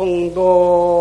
홍도 0.00 0.99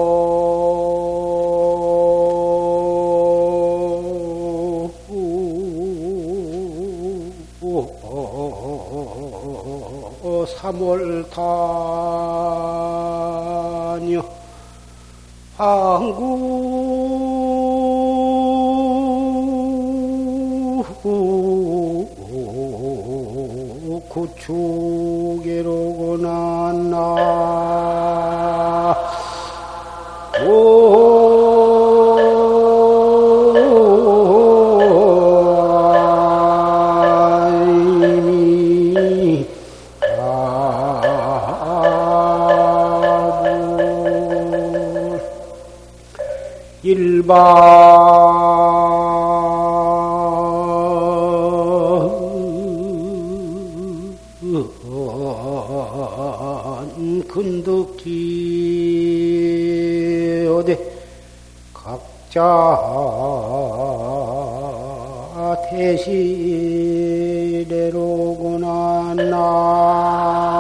대시래로구나 67.90 69.14
나. 69.16 70.60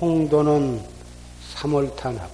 홍도는 0.00 0.80
3월탄하고 1.56 2.28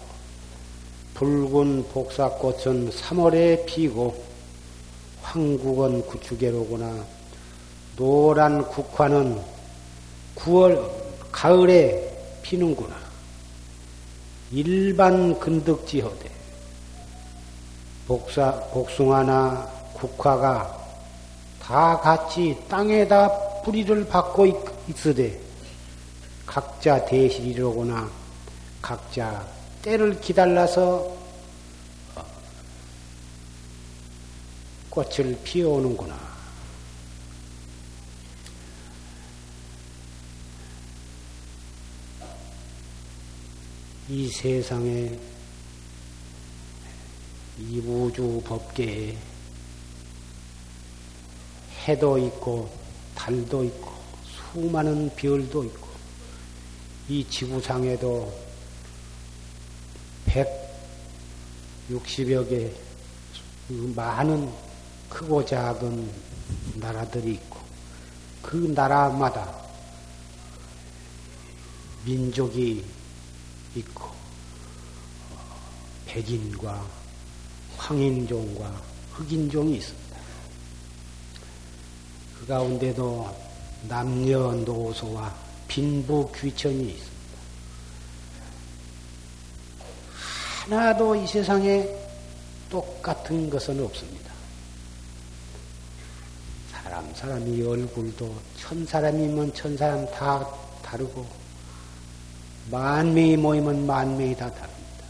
붉은 1.14 1.88
복사꽃은 1.88 2.90
3월에 2.90 3.64
피고 3.64 4.33
황국은 5.38 6.06
구축계로구나 6.06 7.04
노란 7.96 8.64
국화는 8.68 9.40
9월 10.36 10.88
가을에 11.32 12.38
피는구나. 12.42 12.94
일반 14.52 15.36
근덕지호대. 15.40 16.30
복사 18.06 18.52
복숭아나 18.72 19.66
국화가 19.94 20.78
다 21.60 21.98
같이 21.98 22.56
땅에다 22.68 23.62
뿌리를 23.62 24.06
있- 24.46 24.54
있으되 24.88 25.40
각자 26.46 27.02
대실이로구나 27.06 28.08
각자 28.82 29.44
때를 29.82 30.20
기다려서 30.20 31.10
꽃을 34.94 35.36
피워오는구나. 35.42 36.16
이 44.08 44.28
세상에 44.28 45.18
이 47.58 47.80
우주 47.80 48.40
법계에 48.46 49.16
해도 51.88 52.16
있고 52.16 52.70
달도 53.16 53.64
있고 53.64 53.92
수많은 54.24 55.10
별도 55.16 55.64
있고 55.64 55.88
이 57.08 57.26
지구상에도 57.28 58.32
160여 61.88 62.48
개 62.48 62.70
많은 63.68 64.73
크고 65.14 65.44
작은 65.44 66.10
나라들이 66.74 67.34
있고 67.34 67.60
그 68.42 68.56
나라마다 68.74 69.48
민족이 72.04 72.84
있고 73.76 74.10
백인과 76.06 76.84
황인종과 77.76 78.82
흑인종이 79.12 79.76
있습니다. 79.76 80.18
그 82.40 82.46
가운데도 82.46 83.36
남녀노소와 83.88 85.32
빈부 85.68 86.30
귀천이 86.34 86.90
있습니다. 86.90 87.14
하나도 90.64 91.14
이 91.14 91.26
세상에 91.26 91.88
똑같은 92.68 93.48
것은 93.48 93.82
없습니다. 93.84 94.33
사람 97.14 97.40
사람이 97.40 97.62
얼굴도 97.62 98.34
천 98.56 98.84
사람이면 98.84 99.54
천 99.54 99.76
사람 99.76 100.04
다 100.10 100.46
다르고 100.82 101.24
만 102.70 103.14
명이 103.14 103.36
모이면 103.36 103.86
만 103.86 104.16
명이 104.16 104.36
다 104.36 104.50
다릅니다. 104.52 105.04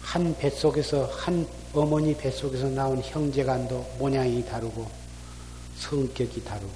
한 0.00 0.36
뱃속에서 0.38 1.04
한 1.06 1.46
어머니 1.74 2.16
뱃속에서 2.16 2.68
나온 2.68 3.02
형제간도 3.02 3.96
모양이 3.98 4.44
다르고 4.44 4.90
성격이 5.76 6.42
다르고 6.42 6.72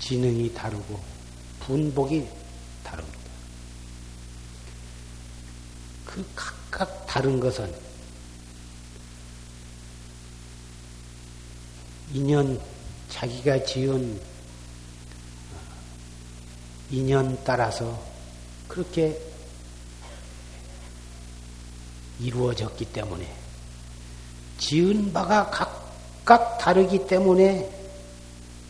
지능이 0.00 0.52
다르고 0.54 1.00
분복이 1.60 2.26
다릅니다. 2.82 3.18
그 6.04 6.24
각각 6.34 7.06
다른 7.06 7.38
것은 7.38 7.85
인연 12.16 12.58
자기가 13.10 13.62
지은 13.66 14.18
인연 16.90 17.38
따라서 17.44 18.02
그렇게 18.66 19.20
이루어졌기 22.18 22.86
때문에 22.86 23.30
지은 24.56 25.12
바가 25.12 25.50
각각 25.50 26.56
다르기 26.56 27.06
때문에 27.06 27.70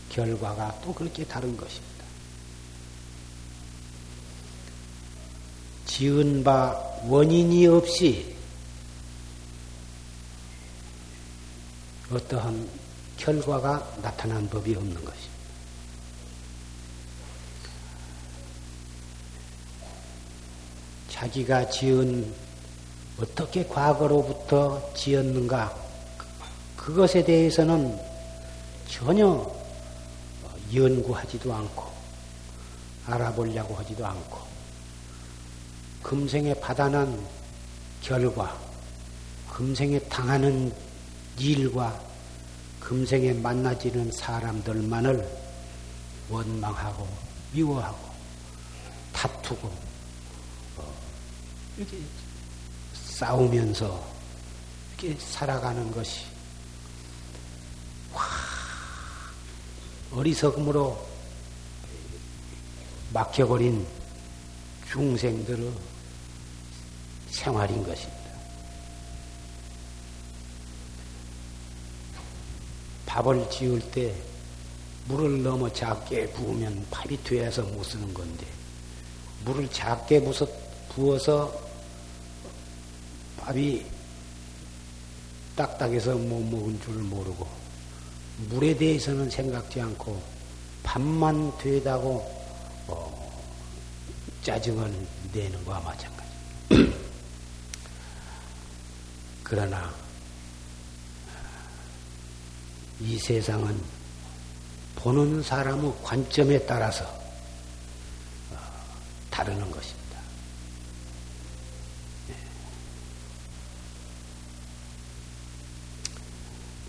결과가 0.09 0.81
또 0.83 0.93
그렇게 0.93 1.23
다른 1.23 1.55
것입니다. 1.55 2.03
지은 5.85 6.43
바 6.43 6.73
원인이 7.05 7.65
없이 7.67 8.35
어떠한 12.11 12.86
결과가 13.17 13.97
나타난 14.01 14.47
법이 14.49 14.75
없는 14.75 14.93
것입니다. 14.93 15.37
자기가 21.09 21.69
지은 21.69 22.31
어떻게 23.19 23.65
과거로부터 23.65 24.93
지었는가 24.93 25.75
그것에 26.75 27.23
대해서는 27.25 27.99
전혀 28.87 29.51
연구하지도 30.73 31.53
않고 31.53 31.91
알아보려고 33.07 33.75
하지도 33.75 34.05
않고 34.05 34.39
금생에 36.03 36.53
받아난 36.55 37.19
결과, 38.01 38.57
금생에 39.51 39.99
당하는 40.01 40.73
일과 41.39 42.06
금생에 42.87 43.33
만나지는 43.33 44.09
사람들만을 44.13 45.29
원망하고 46.29 47.05
미워하고 47.51 47.97
다투고 49.11 49.67
어, 50.77 50.93
이렇게 51.75 51.97
싸우면서 52.93 54.07
이렇게 54.97 55.19
살아가는 55.19 55.91
것이 55.91 56.21
어리석음으로 60.13 61.05
막혀버린 63.11 63.85
중생들의 64.89 65.73
생활인 67.31 67.83
것입니다. 67.83 68.16
밥을 73.17 73.49
지을 73.49 73.79
때 73.89 74.13
물을 75.07 75.41
너무 75.41 75.73
작게 75.73 76.27
부으면 76.33 76.85
밥이 76.91 77.23
돼서 77.23 77.63
못 77.63 77.83
쓰는 77.83 78.13
건데 78.13 78.45
물을 79.43 79.67
작게 79.71 80.21
부어서 80.89 81.51
밥이 83.37 83.83
딱딱해서 85.55 86.13
못 86.13 86.43
먹은 86.43 86.79
줄 86.79 86.93
모르고 86.93 87.47
물에 88.49 88.77
대해서는 88.77 89.31
생각지 89.31 89.81
않고 89.81 90.21
밥만 90.83 91.57
되다고 91.57 92.17
어, 92.85 93.31
짜증을 94.43 94.93
내는 95.33 95.65
거와 95.65 95.79
마찬가지. 95.79 96.29
그러나 99.43 100.06
이 103.01 103.17
세상은 103.17 103.79
보는 104.95 105.43
사람의 105.43 105.93
관점에 106.03 106.59
따라서 106.65 107.05
어, 108.51 108.57
다르는 109.29 109.59
것입니다. 109.69 110.19
네. 112.27 112.35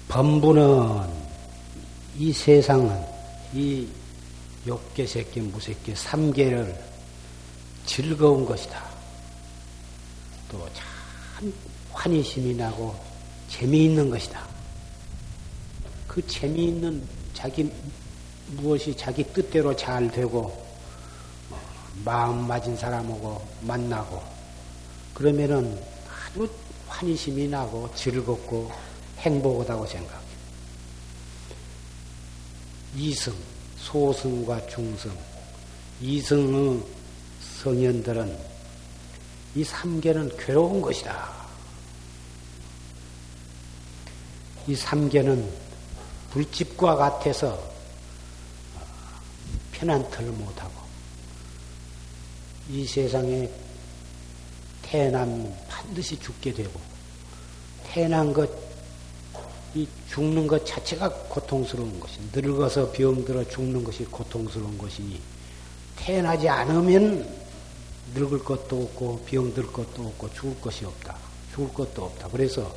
범부는 0.08 1.08
이 2.16 2.32
세상은 2.32 3.04
이 3.52 3.86
욕계, 4.66 5.06
새끼, 5.06 5.40
무새끼, 5.40 5.94
삼계를 5.94 6.84
즐거운 7.86 8.44
것이다. 8.44 8.82
또 10.50 10.68
참 10.74 11.52
환희심이 11.92 12.54
나고 12.54 12.94
재미있는 13.48 14.10
것이다. 14.10 14.46
그 16.18 16.26
재미있는 16.26 17.00
자기 17.32 17.70
무엇이 18.48 18.92
자기 18.96 19.22
뜻대로 19.22 19.76
잘 19.76 20.10
되고 20.10 20.50
뭐 21.48 21.60
마음 22.04 22.44
맞은 22.48 22.76
사람하고 22.76 23.46
만나고 23.60 24.20
그러면은 25.14 25.80
아주 26.08 26.50
환희심이 26.88 27.46
나고 27.46 27.88
즐겁고 27.94 28.68
행복하다고 29.18 29.86
생각해요. 29.86 30.20
이승, 32.96 33.32
소승과 33.76 34.66
중승, 34.66 35.16
이승의 36.00 36.82
성현들은 37.62 38.36
이 39.54 39.62
삼계는 39.62 40.36
괴로운 40.36 40.82
것이다. 40.82 41.32
이 44.66 44.74
삼계는 44.74 45.67
불집과 46.30 46.96
같아서 46.96 47.58
편안틀을 49.72 50.32
못하고 50.32 50.72
이 52.70 52.84
세상에 52.86 53.48
태어나면 54.82 55.54
반드시 55.68 56.18
죽게 56.18 56.52
되고 56.52 56.80
태어난 57.84 58.32
것, 58.32 58.50
이 59.74 59.86
죽는 60.10 60.46
것 60.46 60.64
자체가 60.66 61.08
고통스러운 61.28 61.98
것이 62.00 62.18
늙어서 62.32 62.90
병들어 62.92 63.44
죽는 63.48 63.84
것이 63.84 64.04
고통스러운 64.04 64.76
것이니 64.76 65.20
태어나지 65.96 66.48
않으면 66.48 67.28
늙을 68.14 68.38
것도 68.40 68.82
없고 68.82 69.20
병들 69.26 69.66
것도 69.72 70.06
없고 70.06 70.32
죽을 70.32 70.60
것이 70.60 70.84
없다. 70.84 71.16
죽을 71.54 71.72
것도 71.74 72.04
없다. 72.04 72.28
그래서 72.28 72.74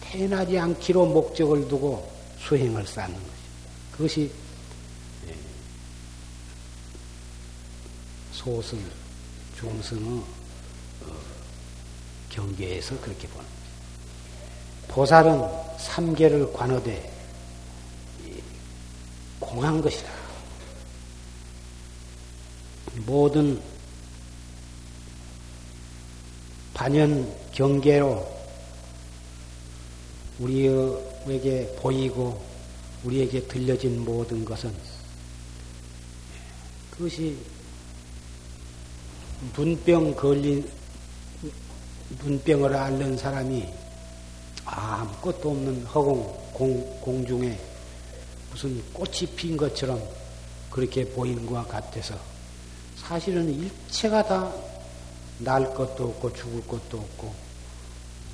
태어나지 0.00 0.58
않기로 0.58 1.06
목적을 1.06 1.68
두고 1.68 2.15
수행을 2.46 2.86
쌓는 2.86 3.14
것입니다. 3.14 3.36
그것이 3.90 4.30
예, 5.26 5.36
소승, 8.30 8.78
중승의 9.56 10.20
어, 11.02 11.16
경계에서 12.30 13.00
그렇게 13.00 13.26
보는 13.26 13.44
거죠. 13.44 14.94
보살은 14.94 15.42
삼계를 15.78 16.52
관어되 16.52 17.12
공한 19.40 19.80
것이다. 19.80 20.08
모든 23.04 23.60
반연 26.74 27.34
경계로 27.52 28.36
우리 30.38 30.68
에게 31.28 31.74
보이고 31.80 32.40
우리에게 33.04 33.42
들려진 33.46 34.04
모든 34.04 34.44
것은 34.44 34.72
그것이 36.90 37.36
눈병 39.54 40.14
걸린 40.14 40.68
눈병을 42.22 42.74
앓는 42.74 43.16
사람이 43.16 43.66
아무것도 44.64 45.50
없는 45.50 45.84
허공 45.84 46.50
공, 46.52 47.00
공중에 47.00 47.58
무슨 48.50 48.82
꽃이 48.92 49.26
핀 49.36 49.56
것처럼 49.56 50.02
그렇게 50.70 51.04
보이는 51.04 51.44
것과 51.44 51.64
같아서 51.64 52.18
사실은 52.96 53.52
일체가 53.52 54.24
다 54.24 54.76
날 55.38 55.74
것도 55.74 56.04
없고 56.04 56.32
죽을 56.32 56.66
것도 56.66 56.98
없고 56.98 57.34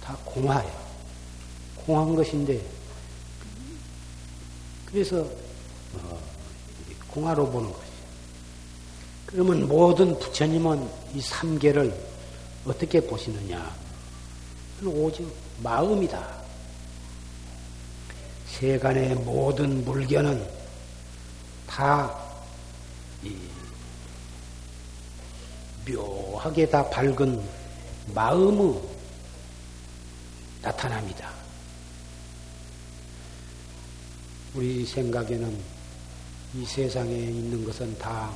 다 0.02 0.16
공화예요. 0.24 0.82
공한 1.84 2.14
것인데 2.14 2.64
그래서 4.92 5.20
어, 5.94 6.20
공화로 7.08 7.50
보는 7.50 7.72
것이죠. 7.72 7.92
그러면 9.26 9.66
모든 9.66 10.18
부처님은 10.18 10.88
이 11.14 11.20
삼계를 11.20 11.98
어떻게 12.66 13.00
보시느냐? 13.00 13.74
오직 14.84 15.26
마음이다. 15.62 16.42
세간의 18.46 19.14
모든 19.16 19.84
물견은 19.84 20.46
다 21.66 22.20
묘하게 25.88 26.68
다 26.68 26.88
밝은 26.90 27.42
마음의 28.14 28.82
나타납니다. 30.60 31.41
우리 34.54 34.84
생각에는 34.84 35.58
이 36.54 36.64
세상에 36.66 37.10
있는 37.10 37.64
것은 37.64 37.96
다 37.98 38.30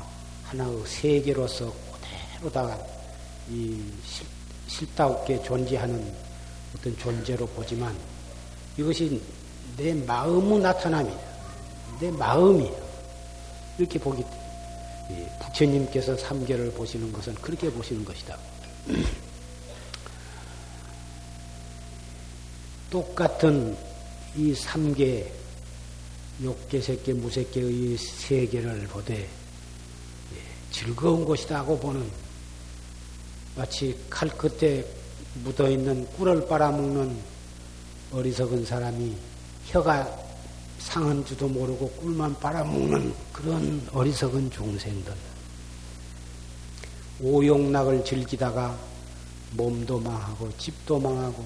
하나의 0.44 0.82
세계로서 0.86 1.70
그대로 1.92 2.50
다이 2.50 3.82
실다없게 4.66 5.42
존재하는 5.42 6.14
어떤 6.74 6.96
존재로 6.96 7.46
보지만 7.48 7.94
이것이 8.78 9.20
내 9.76 9.92
마음의 9.92 10.60
나타남이다. 10.60 11.20
내 12.00 12.10
마음이 12.10 12.70
이렇게 13.78 13.98
보기 13.98 14.22
때문에 14.22 15.38
부처님께서 15.42 16.16
삼계를 16.16 16.72
보시는 16.72 17.12
것은 17.12 17.34
그렇게 17.34 17.70
보시는 17.70 18.02
것이다. 18.06 18.38
똑같은 22.88 23.76
이 24.34 24.54
삼계 24.54 25.30
욕계, 26.42 26.80
색계, 26.80 27.14
무색계의 27.14 27.96
세계를 27.96 28.86
보되 28.88 29.20
예, 29.22 29.28
즐거운 30.70 31.24
것이다 31.24 31.64
고 31.64 31.78
보는 31.78 32.10
마치 33.56 33.98
칼 34.10 34.28
끝에 34.28 34.84
묻어 35.42 35.70
있는 35.70 36.06
꿀을 36.12 36.46
빨아먹는 36.46 37.16
어리석은 38.12 38.64
사람이 38.66 39.16
혀가 39.66 40.26
상한 40.78 41.24
줄도 41.24 41.48
모르고 41.48 41.88
꿀만 41.92 42.38
빨아먹는 42.38 43.14
그런 43.32 43.88
어리석은 43.92 44.50
중생들. 44.50 45.12
오용락을 47.20 48.04
즐기다가 48.04 48.78
몸도 49.52 49.98
망하고 49.98 50.52
집도 50.58 50.98
망하고 50.98 51.44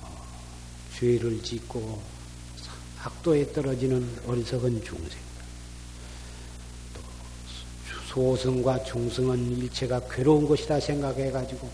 어, 0.00 0.26
죄를 0.98 1.42
짓고 1.42 2.00
학도에 2.98 3.52
떨어지는 3.52 4.20
어리석은 4.26 4.82
중생. 4.82 5.18
또 6.94 7.00
소승과 8.08 8.82
중승은 8.84 9.58
일체가 9.58 10.00
괴로운 10.10 10.48
것이다 10.48 10.80
생각해가지고 10.80 11.70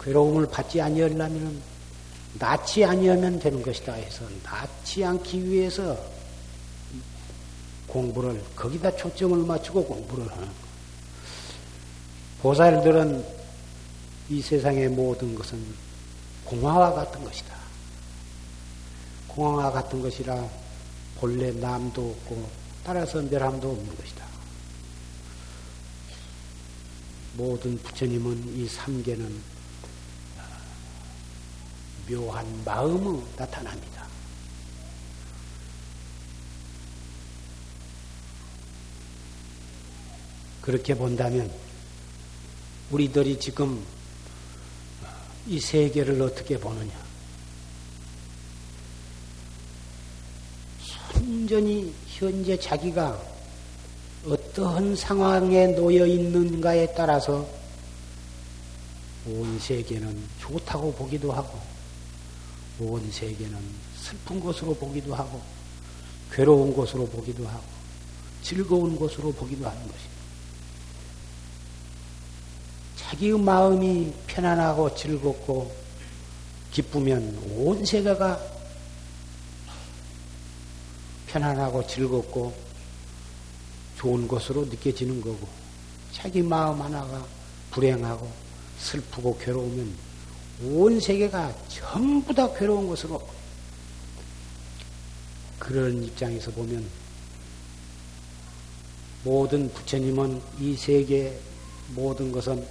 괴로움을 0.00 0.48
받지 0.48 0.80
아니하려면 0.80 1.62
낫지 2.38 2.84
아니하면 2.84 3.38
되는 3.38 3.62
것이다 3.62 3.92
해서 3.92 4.24
낫지 4.42 5.04
않기 5.04 5.48
위해서 5.48 5.96
공부를 7.86 8.42
거기다 8.56 8.96
초점을 8.96 9.38
맞추고 9.38 9.84
공부를 9.84 10.30
하는 10.32 10.46
거. 10.46 10.52
보살들은 12.40 13.24
이 14.30 14.40
세상의 14.40 14.88
모든 14.88 15.34
것은 15.34 15.62
공화와 16.44 16.94
같은 16.94 17.22
것이다. 17.22 17.61
공화와 19.34 19.72
같은 19.72 20.00
것이라 20.00 20.48
본래 21.16 21.50
남도 21.52 22.10
없고 22.10 22.50
따라서 22.84 23.22
멸함도 23.22 23.70
없는 23.70 23.96
것이다. 23.96 24.26
모든 27.34 27.78
부처님은 27.78 28.56
이 28.56 28.68
삼계는 28.68 29.42
묘한 32.08 32.64
마음으로 32.64 33.26
나타납니다. 33.36 34.06
그렇게 40.60 40.94
본다면 40.94 41.50
우리들이 42.90 43.38
지금 43.40 43.84
이 45.46 45.58
세계를 45.58 46.20
어떻게 46.22 46.58
보느냐? 46.58 47.01
순전히 51.52 51.92
현재 52.06 52.58
자기가 52.58 53.20
어떠한 54.26 54.96
상황에 54.96 55.66
놓여 55.66 56.06
있는가에 56.06 56.94
따라서 56.94 57.46
온 59.26 59.58
세계는 59.60 60.16
좋다고 60.40 60.94
보기도 60.94 61.30
하고 61.30 61.58
온 62.80 63.06
세계는 63.12 63.58
슬픈 64.00 64.40
것으로 64.40 64.72
보기도 64.74 65.14
하고 65.14 65.42
괴로운 66.32 66.74
것으로 66.74 67.06
보기도 67.06 67.46
하고 67.46 67.64
즐거운 68.42 68.98
것으로 68.98 69.30
보기도 69.32 69.66
하는 69.66 69.78
것입니다. 69.78 70.22
자기의 72.96 73.38
마음이 73.38 74.10
편안하고 74.26 74.94
즐겁고 74.94 75.70
기쁘면 76.70 77.38
온 77.58 77.84
세계가 77.84 78.51
편안하고 81.32 81.86
즐겁고 81.86 82.52
좋은 83.96 84.28
것으로 84.28 84.66
느껴지는 84.66 85.20
거고 85.20 85.48
자기 86.12 86.42
마음 86.42 86.80
하나가 86.82 87.24
불행하고 87.70 88.30
슬프고 88.78 89.38
괴로우면 89.38 89.94
온 90.64 91.00
세계가 91.00 91.54
전부 91.68 92.34
다 92.34 92.52
괴로운 92.52 92.86
것으로 92.88 93.26
그런 95.58 96.04
입장에서 96.04 96.50
보면 96.50 96.86
모든 99.24 99.72
부처님은 99.72 100.42
이 100.60 100.76
세계 100.76 101.38
모든 101.94 102.30
것은 102.30 102.66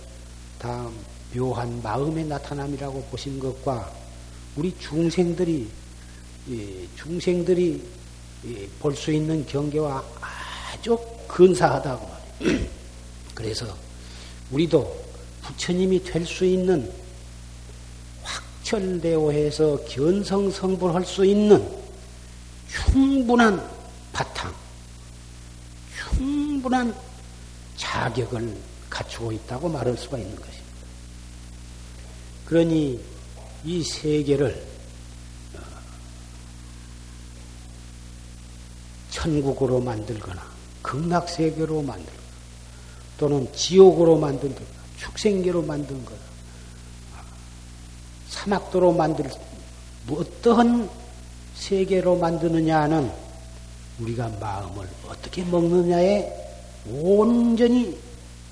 다 0.59 0.87
묘한 1.33 1.81
마음의 1.81 2.25
나타남이라고 2.25 3.03
보신 3.05 3.39
것과 3.39 3.91
우리 4.55 4.77
중생들이 4.77 5.69
중생들이 6.95 8.00
볼 8.79 8.95
수 8.95 9.11
있는 9.11 9.45
경계와 9.45 10.03
아주 10.73 10.97
근사하다고 11.27 12.09
말이에요. 12.41 12.67
그래서 13.35 13.65
우리도 14.51 14.99
부처님이 15.43 16.03
될 16.03 16.25
수 16.25 16.45
있는 16.45 16.91
확철대오해서 18.23 19.83
견성성불할 19.85 21.05
수 21.05 21.25
있는 21.25 21.67
충분한 22.69 23.69
바탕, 24.13 24.53
충분한 26.15 26.95
자격을 27.77 28.57
갖추고 28.89 29.31
있다고 29.31 29.69
말할 29.69 29.97
수가 29.97 30.17
있는 30.17 30.35
것입니다. 30.35 30.61
그러니 32.45 32.99
이 33.63 33.83
세계를 33.83 34.65
천국으로 39.21 39.79
만들거나 39.79 40.41
극락세계로 40.81 41.83
만들거나 41.83 42.21
또는 43.17 43.53
지옥으로 43.53 44.17
만들거나 44.17 44.67
축생계로 44.97 45.61
만든 45.61 46.03
거나 46.03 46.19
사막도로 48.29 48.93
만들 48.93 49.29
어떠한 50.09 50.89
세계로 51.53 52.17
만드느냐는 52.17 53.11
우리가 53.99 54.27
마음을 54.39 54.89
어떻게 55.07 55.43
먹느냐에 55.43 56.27
온전히 56.89 57.99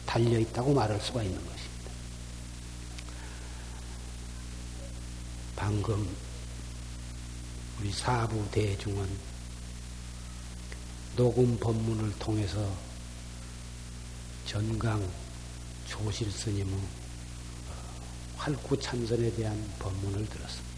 달려 0.06 0.38
있다고 0.38 0.74
말할 0.74 1.00
수가 1.02 1.24
있는 1.24 1.38
것입니다. 1.38 1.92
방금 5.56 6.08
우리 7.80 7.92
사부 7.92 8.44
대중은 8.52 9.08
녹음 11.20 11.58
법문을 11.60 12.18
통해서 12.18 12.66
전강 14.46 15.06
조실 15.86 16.32
스님의 16.32 16.80
활구 18.38 18.80
참선에 18.80 19.30
대한 19.36 19.62
법문을 19.80 20.26
들었습니다. 20.30 20.70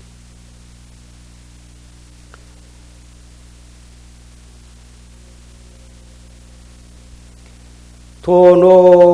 도노 8.24 9.11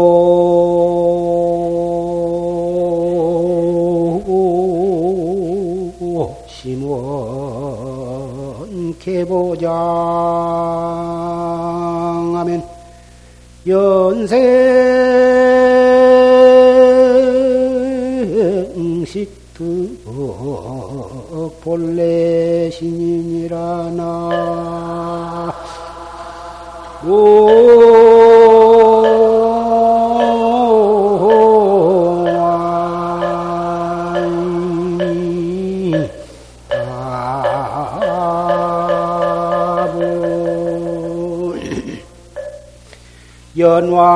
연화. 43.77 44.07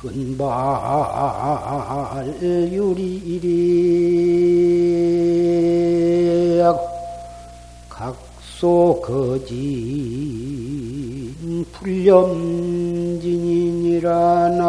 근발 0.00 0.48
유리리 2.40 3.50
각소 7.88 9.00
거진 9.02 9.56
불렴진이니라 11.72 12.48
나 14.50 14.60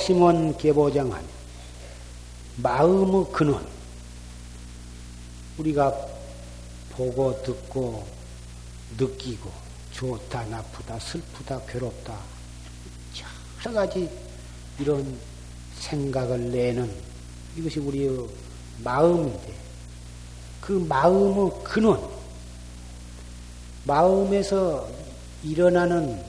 심원 0.00 0.56
개보장하며 0.56 1.26
마음의 2.56 3.26
근원. 3.32 3.66
우리가 5.58 5.94
보고 6.90 7.40
듣고 7.42 8.06
느끼고 8.98 9.50
좋다 9.92 10.44
나쁘다 10.46 10.98
슬프다 10.98 11.60
괴롭다 11.66 12.18
여러 13.64 13.72
가지 13.74 14.10
이런 14.78 15.18
생각을 15.76 16.50
내는 16.50 16.90
이것이 17.56 17.78
우리의 17.78 18.26
마음인데 18.82 19.54
그 20.62 20.72
마음의 20.72 21.50
근원 21.62 22.08
마음에서 23.84 24.88
일어나는 25.42 26.22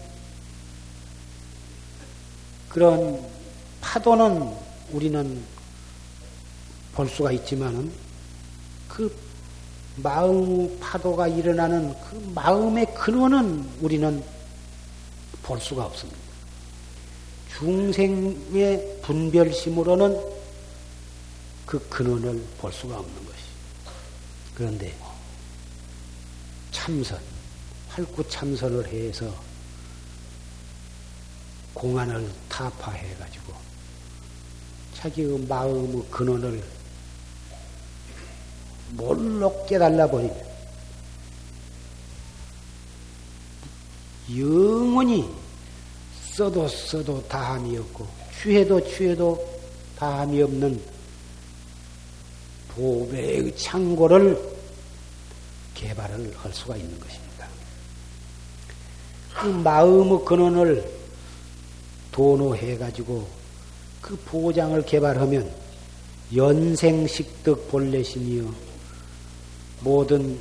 그런 2.69 3.30
파도는 3.91 4.55
우리는 4.93 5.43
볼 6.93 7.09
수가 7.09 7.33
있지만은 7.33 7.91
그 8.87 9.13
마음 9.97 10.79
파도가 10.79 11.27
일어나는 11.27 11.93
그 11.99 12.31
마음의 12.33 12.93
근원은 12.95 13.69
우리는 13.81 14.23
볼 15.43 15.59
수가 15.59 15.87
없습니다. 15.87 16.17
중생의 17.57 18.99
분별심으로는 19.01 20.17
그 21.65 21.77
근원을 21.89 22.41
볼 22.59 22.71
수가 22.71 22.97
없는 22.97 23.25
것이. 23.25 23.43
그런데 24.55 24.95
참선, 26.71 27.19
활구 27.89 28.25
참선을 28.29 28.87
해서 28.87 29.35
공안을 31.73 32.31
타파해가지고 32.47 33.60
자기의 35.01 35.39
마음의 35.47 36.03
근원을 36.11 36.63
몰로 38.91 39.65
깨달아 39.65 40.05
버리면 40.05 40.51
영원히 44.37 45.27
써도 46.21 46.67
써도 46.67 47.21
다함이 47.27 47.77
없고 47.79 48.07
취해도 48.39 48.79
취해도 48.87 49.59
다함이 49.97 50.43
없는 50.43 50.81
보배의 52.69 53.57
창고를 53.57 54.39
개발을 55.73 56.31
할 56.37 56.53
수가 56.53 56.77
있는 56.77 56.99
것입니다. 56.99 57.47
그 59.33 59.47
마음의 59.47 60.23
근원을 60.25 61.01
도노해가지고 62.11 63.40
그 64.01 64.17
보장을 64.25 64.83
개발하면 64.85 65.53
연생식득 66.35 67.69
본래심이요. 67.69 68.53
모든 69.81 70.39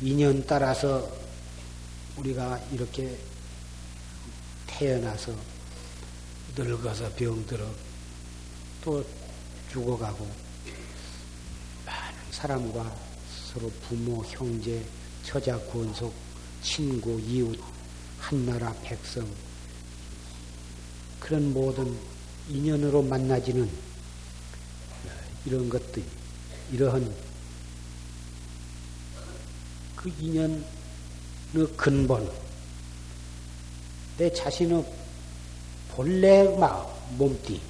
인연 0.00 0.44
따라서 0.46 1.08
우리가 2.16 2.60
이렇게 2.72 3.16
태어나서 4.66 5.32
늙어서 6.56 7.10
병들어 7.14 7.64
또 8.82 9.04
죽어가고 9.70 10.28
많은 11.86 12.18
사람과 12.30 12.94
서로 13.52 13.70
부모, 13.88 14.24
형제, 14.24 14.84
처자, 15.22 15.58
권속, 15.66 16.12
친구, 16.62 17.20
이웃, 17.20 17.58
한나라 18.18 18.72
백성 18.82 19.26
그런 21.20 21.52
모든 21.52 21.96
인연으로 22.50 23.02
만나지는 23.02 23.68
이런 25.44 25.68
것들, 25.68 26.02
이러한 26.72 27.14
그 29.96 30.12
인연의 30.20 30.62
근본, 31.76 32.30
내 34.16 34.32
자신의 34.32 34.84
본래 35.90 36.44
마음, 36.56 36.86
몸띠, 37.16 37.60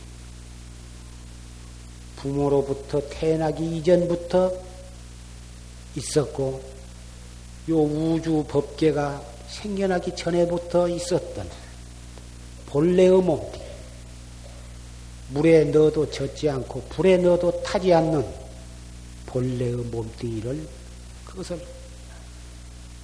부모로부터 2.16 3.00
태어나기 3.08 3.78
이전부터 3.78 4.52
있었고, 5.96 6.62
요 7.70 7.82
우주 7.82 8.44
법계가 8.48 9.22
생겨나기 9.48 10.14
전에부터 10.16 10.88
있었던 10.88 11.48
본래의 12.66 13.22
몸띠, 13.22 13.67
물에 15.30 15.64
넣어도 15.64 16.10
젖지 16.10 16.48
않고 16.48 16.82
불에 16.88 17.16
넣어도 17.18 17.62
타지 17.62 17.92
않는 17.92 18.26
본래의 19.26 19.74
몸뚱이를 19.74 20.66
그것을 21.24 21.60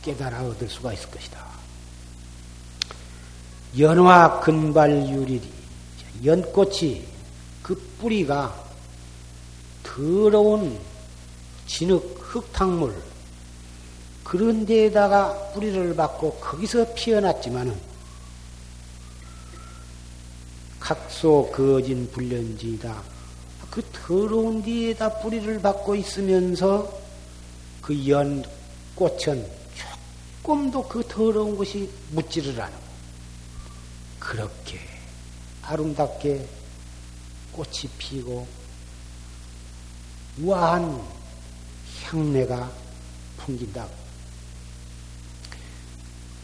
깨달아 0.02 0.44
얻을 0.44 0.68
수가 0.68 0.92
있을 0.92 1.10
것이다. 1.10 1.44
연화 3.78 4.40
근발유리리 4.40 5.42
연꽃이 6.24 7.04
그 7.62 7.74
뿌리가 7.98 8.64
더러운 9.82 10.78
진흙 11.66 12.18
흙탕물 12.20 12.94
그런 14.22 14.64
데에다가 14.64 15.52
뿌리를 15.52 15.94
받고 15.94 16.34
거기서 16.34 16.94
피어났지만은 16.94 17.93
각소 20.84 21.50
거진 21.50 22.10
불련지다. 22.10 23.02
그 23.70 23.82
더러운 23.90 24.62
데에다 24.62 25.18
뿌리를 25.20 25.58
받고 25.62 25.94
있으면서 25.94 27.00
그 27.80 28.06
연 28.06 28.44
꽃은 28.94 29.50
조금도 30.42 30.86
그 30.86 31.02
더러운 31.08 31.56
것이 31.56 31.88
묻지를 32.10 32.60
않고 32.60 32.78
그렇게 34.20 34.78
아름답게 35.62 36.46
꽃이 37.52 37.88
피고 37.96 38.46
우아한 40.38 41.02
향내가 42.02 42.70
풍긴다. 43.38 43.88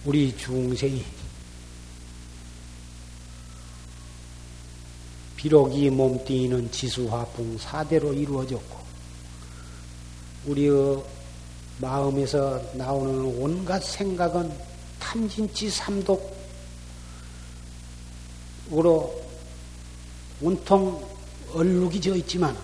우리 0.06 0.34
중생이 0.34 1.04
비록 5.40 5.74
이 5.74 5.88
몸뚱이는 5.88 6.70
지수화풍 6.70 7.56
사대로 7.56 8.12
이루어졌고 8.12 8.78
우리의 10.44 11.02
마음에서 11.78 12.62
나오는 12.74 13.24
온갖 13.40 13.82
생각은 13.82 14.54
탐진치 14.98 15.70
삼독으로 15.70 16.28
온통 20.42 21.08
얼룩이 21.54 21.98
져 22.02 22.14
있지만 22.16 22.54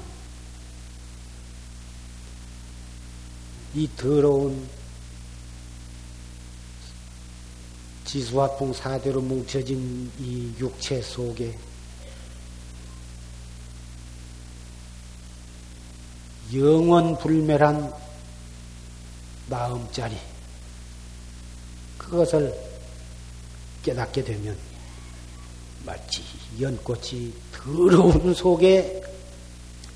이 3.74 3.88
더러운 3.96 4.68
지수화풍 8.04 8.74
사대로 8.74 9.22
뭉쳐진 9.22 10.12
이 10.20 10.52
육체 10.60 11.00
속에 11.00 11.56
영원 16.54 17.18
불멸한 17.18 17.92
마음자리. 19.48 20.16
그것을 21.98 22.54
깨닫게 23.82 24.22
되면 24.24 24.56
마치 25.84 26.22
연꽃이 26.60 27.32
더러운 27.52 28.34
속에 28.34 29.02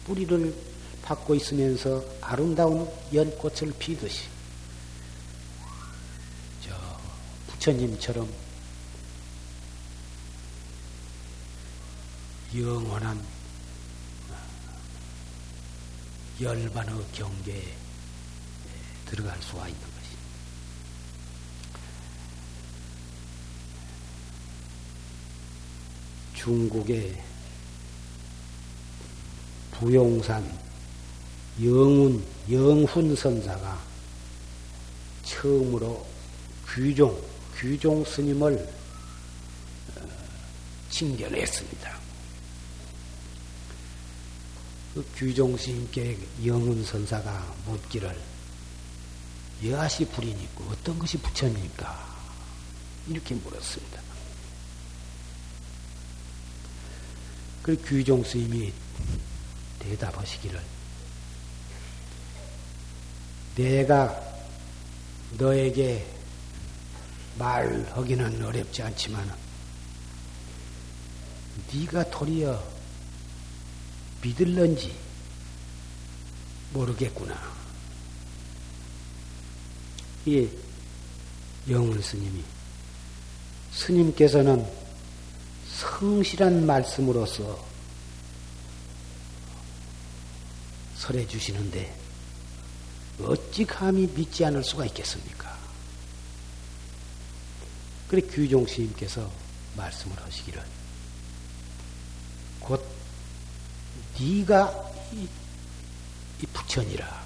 뿌리를 0.05 0.55
받고 1.03 1.35
있으면서 1.35 2.05
아름다운 2.21 2.89
연꽃을 3.13 3.73
피듯이 3.79 4.25
저 6.65 6.75
부처님처럼 7.49 8.29
영원한 12.57 13.21
열반의 16.40 16.94
경계에 17.12 17.76
들어갈 19.07 19.40
수가 19.42 19.68
있는 19.68 19.81
것이. 19.81 19.90
중국의 26.35 27.22
부용산 29.72 30.59
영훈, 31.62 32.24
영훈 32.50 33.14
선사가 33.14 33.79
처음으로 35.24 36.07
귀종, 36.72 37.22
귀종 37.59 38.03
스님을 38.05 38.57
어, 39.96 40.09
칭견했습니다. 40.88 42.00
그 44.94 45.07
규종 45.14 45.57
스님께 45.57 46.18
영은 46.44 46.85
선사가 46.85 47.55
묻기를 47.66 48.16
여하시 49.64 50.07
불이니까 50.07 50.64
어떤 50.68 50.98
것이 50.98 51.16
부처입니까? 51.18 52.11
이렇게 53.07 53.35
물었습니다. 53.37 54.00
그 57.62 57.76
규종 57.85 58.24
스님이 58.24 58.72
대답하시기를 59.79 60.61
내가 63.55 64.20
너에게 65.38 66.07
말하기는 67.38 68.44
어렵지 68.44 68.83
않지만 68.83 69.38
네가 71.72 72.11
도리어 72.11 72.80
믿을런지 74.23 74.95
모르겠구나. 76.73 77.37
이 80.27 80.49
영훈 81.69 82.01
스님이 82.01 82.43
스님께서는 83.73 84.67
성실한 85.69 86.67
말씀으로서 86.67 87.67
설해 90.97 91.27
주시는데 91.27 91.99
어찌 93.23 93.65
감히 93.65 94.07
믿지 94.07 94.45
않을 94.45 94.63
수가 94.63 94.85
있겠습니까? 94.87 95.59
그래 98.09 98.21
규종 98.23 98.67
스님께서 98.67 99.31
말씀을 99.77 100.21
하시기를 100.23 100.63
곧 102.61 103.00
네가 104.21 104.93
이, 105.13 105.27
이 106.43 106.47
부처니라. 106.53 107.21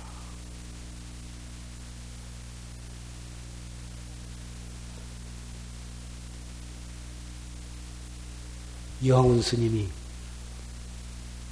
영훈 9.04 9.42
스님이 9.42 9.88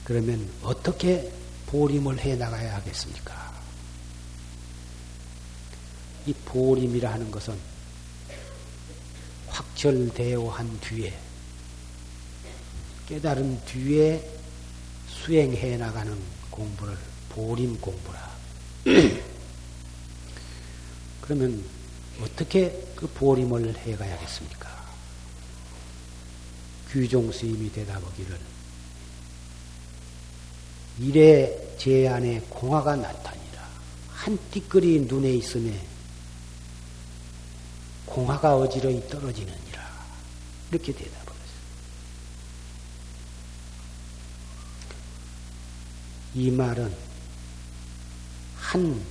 그러면 0.05 0.49
어떻게 0.63 1.31
보림을 1.67 2.19
해 2.21 2.35
나가야 2.37 2.77
하겠습니까? 2.77 3.53
이 6.25 6.33
보림이라 6.33 7.13
하는 7.13 7.31
것은 7.31 7.59
확철대오 9.49 10.49
한 10.49 10.81
뒤에 10.81 11.19
깨달은 13.07 13.65
뒤에 13.67 14.42
수행해 15.13 15.77
나가는 15.77 16.17
공부를 16.51 16.97
보림 17.29 17.81
공부라. 17.81 18.33
그러면 21.21 21.65
어떻게 22.21 22.71
그 22.97 23.07
보림을 23.09 23.77
해 23.79 23.97
가야겠습니까? 23.97 24.71
규종 26.91 27.33
스님이 27.33 27.71
대답하기를 27.73 28.39
이래 30.99 31.77
제 31.79 32.07
안에 32.07 32.41
공화가 32.51 32.97
나타니라. 32.97 33.69
한 34.11 34.39
띠끌이 34.51 35.01
눈에 35.01 35.33
있음에 35.35 35.81
공화가 38.05 38.57
어지러이 38.57 39.09
떨어지느니라. 39.09 39.91
이렇게 40.71 40.93
대답을 40.93 41.33
했어요. 41.33 41.63
이 46.35 46.51
말은 46.51 46.95
한 48.57 49.05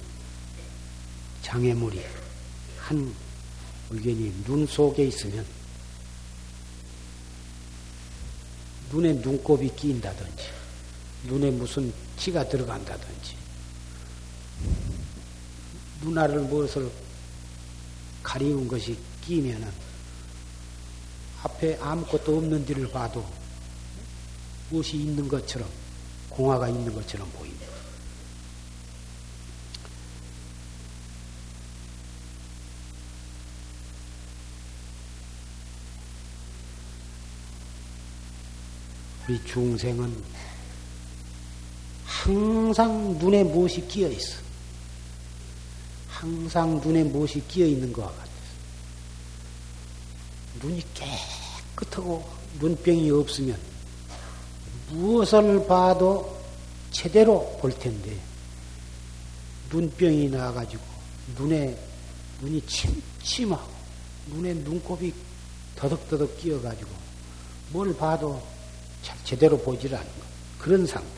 장애물이 1.44 2.02
한 2.80 3.14
의견이 3.92 4.44
눈 4.44 4.66
속에 4.66 5.06
있으면 5.06 5.46
눈에 8.92 9.14
눈곱이 9.14 9.70
끼인다든지 9.76 10.44
눈에 11.26 11.52
무슨 11.52 11.94
티가 12.18 12.50
들어간다든지 12.50 13.36
눈알을 16.02 16.42
무엇을 16.42 16.92
가리운 18.24 18.68
것이 18.68 18.98
끼면은 19.22 19.72
앞에 21.44 21.78
아무것도 21.80 22.38
없는 22.38 22.66
데를 22.66 22.90
봐도 22.90 23.26
무엇이 24.70 24.98
있는 24.98 25.28
것처럼 25.28 25.81
공화가 26.32 26.68
있는 26.70 26.94
것처럼 26.94 27.30
보입니다. 27.32 27.68
우리 39.28 39.40
중생은 39.46 40.24
항상 42.06 43.18
눈에 43.18 43.44
무엇이 43.44 43.88
끼어 43.88 44.10
있어. 44.10 44.38
항상 46.08 46.80
눈에 46.82 47.04
무엇이 47.04 47.46
끼어 47.48 47.66
있는 47.66 47.94
것과 47.94 48.10
같아서. 48.10 48.32
눈이 50.62 50.84
깨끗하고 50.94 52.30
눈병이 52.60 53.10
없으면 53.12 53.71
무엇을 54.92 55.66
봐도 55.68 56.38
제대로 56.92 57.58
볼 57.60 57.72
텐데 57.72 58.18
눈병이 59.72 60.30
나가지고 60.30 60.84
눈에 61.38 61.78
눈이 62.42 62.66
침침하고 62.66 63.72
눈에 64.28 64.54
눈곱이 64.54 65.14
더덕더덕 65.76 66.38
끼어가지고 66.38 66.90
뭘 67.72 67.96
봐도 67.96 68.42
잘 69.02 69.18
제대로 69.24 69.58
보질 69.58 69.96
않는 69.96 70.06
것. 70.08 70.26
그런 70.60 70.86
상태. 70.86 71.10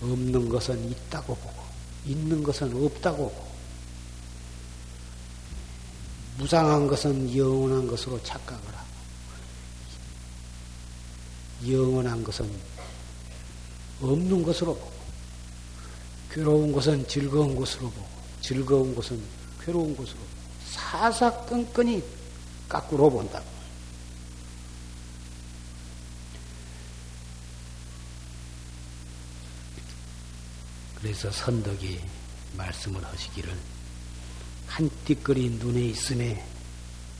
없는 0.00 0.48
것은 0.48 0.90
있다고 0.90 1.34
보고, 1.34 1.62
있는 2.06 2.42
것은 2.42 2.84
없다고 2.84 3.30
보고, 3.30 3.48
무상한 6.36 6.86
것은 6.86 7.36
영원한 7.36 7.88
것으로 7.88 8.22
착각을 8.22 8.62
하고, 8.62 8.87
영원한 11.66 12.22
것은 12.22 12.50
없는 14.00 14.42
것으로 14.42 14.74
보고, 14.74 14.92
괴로운 16.30 16.72
것은 16.72 17.06
즐거운 17.08 17.56
것으로 17.56 17.90
보고, 17.90 18.06
즐거운 18.40 18.94
것은 18.94 19.20
괴로운 19.64 19.96
것으로 19.96 20.18
보고, 20.18 20.28
사사건건이 20.70 22.02
까꾸로 22.68 23.10
본다고. 23.10 23.58
그래서 30.94 31.30
선덕이 31.30 32.00
말씀을 32.56 33.04
하시기를 33.04 33.56
한 34.66 34.90
띠거리 35.04 35.50
눈에 35.50 35.80
있음에 35.86 36.44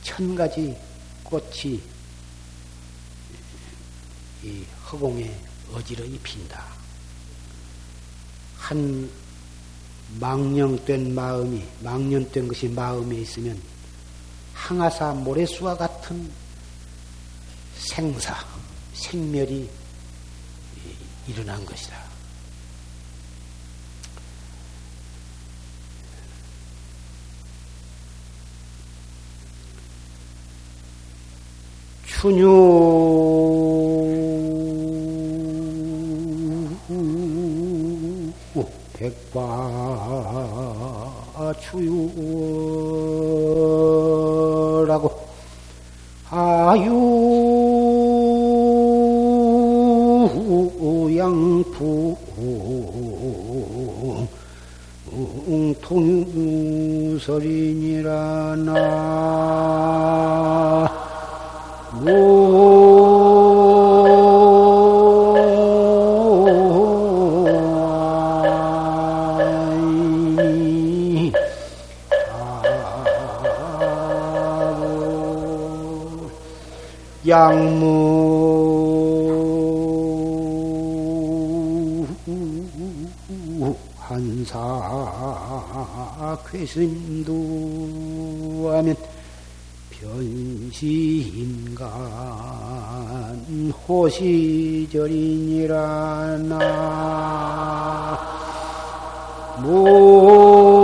천 0.03 0.35
가지 0.35 0.77
꽃이 1.23 1.81
이 4.43 4.63
허공에 4.91 5.33
어지러이 5.73 6.17
핀다. 6.19 6.63
한 8.57 9.09
망령된 10.19 11.13
마음이 11.13 11.63
망령된 11.81 12.47
것이 12.47 12.67
마음에 12.69 13.17
있으면 13.17 13.61
항아사 14.53 15.13
모래수와 15.13 15.75
같은 15.77 16.31
생사 17.75 18.35
생멸이 18.93 19.69
일어난 21.27 21.63
것이다. 21.65 22.09
춘유 32.05 33.08
양푸 51.17 52.15
통유설이니라 57.19 58.55
나 58.57 58.69
괴심도 86.51 87.31
하면 88.73 88.95
변시인간 89.89 91.85
호시절이니라 93.87 95.77
나. 96.49 97.39
추 99.69 100.78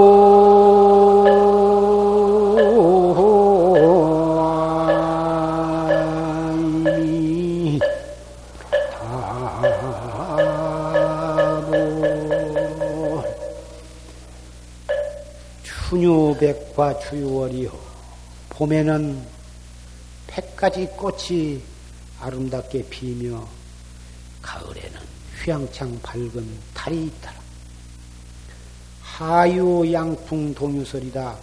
유백과 16.95 16.99
추유월이요 16.99 17.71
봄에는 18.49 19.25
백가지 20.27 20.87
꽃이 20.97 21.61
아름답게 22.19 22.87
피며 22.89 23.47
가을에는 24.41 24.99
휘황창 25.43 25.99
밝은 26.01 26.47
달이 26.73 27.05
있더라. 27.05 27.35
하유 29.01 29.91
양풍 29.91 30.53
동유설이다. 30.55 31.37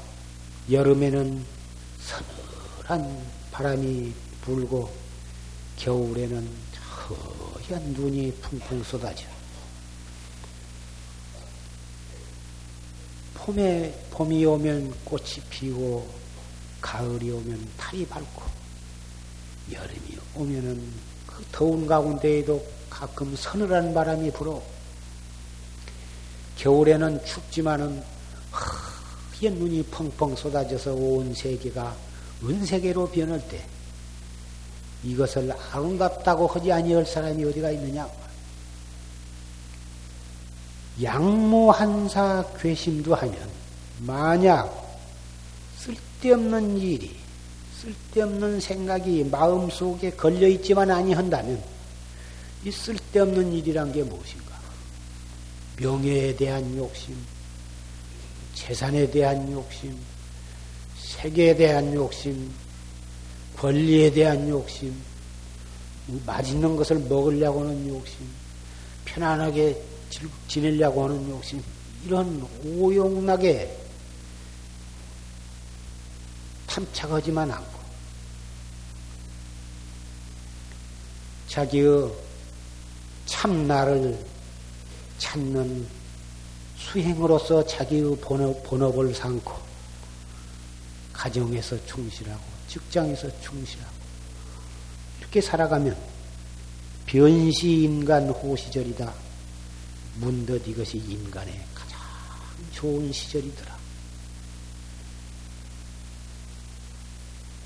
여름에는 0.70 1.44
서늘한 2.00 3.26
바람이 3.50 4.12
불고 4.42 4.90
겨울에는 5.76 6.48
허연 7.68 7.82
눈이 7.92 8.32
풍풍 8.40 8.82
쏟아져. 8.82 9.26
봄에 13.44 13.92
봄이 14.12 14.44
오면 14.44 14.94
꽃이 15.04 15.42
피고 15.50 16.06
가을이 16.80 17.28
오면 17.32 17.68
달이 17.76 18.06
밝고 18.06 18.42
여름이 19.72 20.18
오면은 20.36 20.80
그 21.26 21.44
더운 21.50 21.84
가운데에도 21.84 22.64
가끔 22.88 23.34
서늘한 23.34 23.92
바람이 23.92 24.30
불어 24.30 24.62
겨울에는 26.56 27.24
춥지만은 27.24 28.00
하얀 28.52 29.54
눈이 29.54 29.82
펑펑 29.90 30.36
쏟아져서 30.36 30.94
온 30.94 31.34
세계가 31.34 31.96
은세계로 32.44 33.08
변할 33.10 33.48
때 33.48 33.64
이것을 35.02 35.52
아름답다고 35.72 36.46
하지 36.46 36.70
아니할 36.70 37.04
사람이 37.04 37.44
어디가 37.46 37.72
있느냐? 37.72 38.08
양모한사 41.00 42.44
괴심도 42.58 43.14
하면 43.14 43.34
만약 44.00 44.82
쓸데없는 45.78 46.76
일이, 46.78 47.16
쓸데없는 47.80 48.60
생각이 48.60 49.24
마음속에 49.24 50.10
걸려있지만 50.10 50.90
아니한다면 50.90 51.62
이 52.64 52.70
쓸데없는 52.70 53.52
일이란 53.52 53.92
게 53.92 54.02
무엇인가? 54.02 54.52
명예에 55.78 56.36
대한 56.36 56.76
욕심, 56.76 57.16
재산에 58.54 59.10
대한 59.10 59.50
욕심, 59.50 59.96
세계에 60.96 61.56
대한 61.56 61.92
욕심, 61.94 62.52
권리에 63.56 64.12
대한 64.12 64.48
욕심, 64.48 64.94
맛있는 66.26 66.76
것을 66.76 66.98
먹으려고 66.98 67.60
하는 67.62 67.88
욕심, 67.88 68.28
편안하게 69.04 69.91
지내려고 70.48 71.04
하는 71.04 71.28
욕심, 71.30 71.62
이런 72.04 72.46
오용나게 72.64 73.78
탐착하지만 76.66 77.50
않고 77.50 77.80
자기의 81.48 82.10
참나를 83.26 84.18
찾는 85.18 85.86
수행으로서 86.76 87.64
자기의 87.66 88.16
본업, 88.20 88.62
본업을 88.64 89.14
삼고 89.14 89.52
가정에서 91.12 91.84
충실하고 91.86 92.42
직장에서 92.68 93.28
충실하고 93.40 93.92
이렇게 95.20 95.40
살아가면 95.40 95.96
변시인간 97.06 98.30
호시절이다. 98.30 99.31
문득 100.16 100.66
이것이 100.66 100.98
인간의 100.98 101.64
가장 101.74 101.98
좋은 102.72 103.12
시절이더라. 103.12 103.78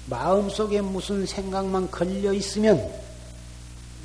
마음속에 0.07 0.81
무슨 0.81 1.27
생각만 1.27 1.91
걸려 1.91 2.33
있으면 2.33 2.93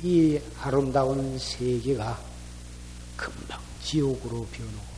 이 0.02 0.40
아름다운 0.60 1.38
세계가 1.38 2.20
금방 3.16 3.60
지옥으로 3.82 4.44
변하고 4.46 4.92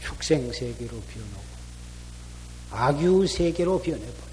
축생 0.00 0.52
세계로 0.52 1.00
변하고 1.00 1.50
악유 2.70 3.26
세계로 3.26 3.80
변해버려. 3.80 4.30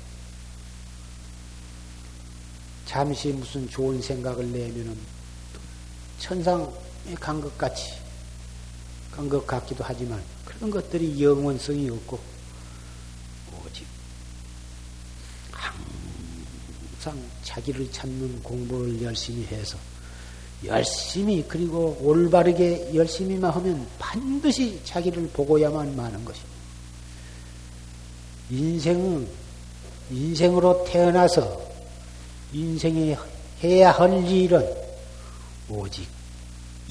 잠시 2.85 3.29
무슨 3.29 3.67
좋은 3.69 4.01
생각을 4.01 4.51
내면은 4.51 4.97
천상에 6.19 6.67
간 7.15 7.39
것 7.41 7.55
같이 7.57 7.93
간 9.11 9.27
것 9.29 9.45
같기도 9.47 9.83
하지만 9.83 10.21
그런 10.45 10.69
것들이 10.69 11.23
영원성이 11.23 11.89
없고 11.89 12.19
항상 17.07 17.23
자기를 17.43 17.89
찾는 17.91 18.43
공부를 18.43 19.01
열심히 19.01 19.45
해서 19.45 19.77
열심히 20.65 21.43
그리고 21.47 21.97
올바르게 22.01 22.91
열심히만 22.93 23.51
하면 23.51 23.87
반드시 23.99 24.79
자기를 24.83 25.29
보고야만 25.29 25.95
마는 25.95 26.25
것입니다. 26.25 26.57
인생은 28.49 29.27
인생으로 30.09 30.83
태어나서 30.85 31.61
인생에 32.53 33.15
해야 33.63 33.91
할 33.91 34.25
일은 34.27 34.65
오직 35.69 36.07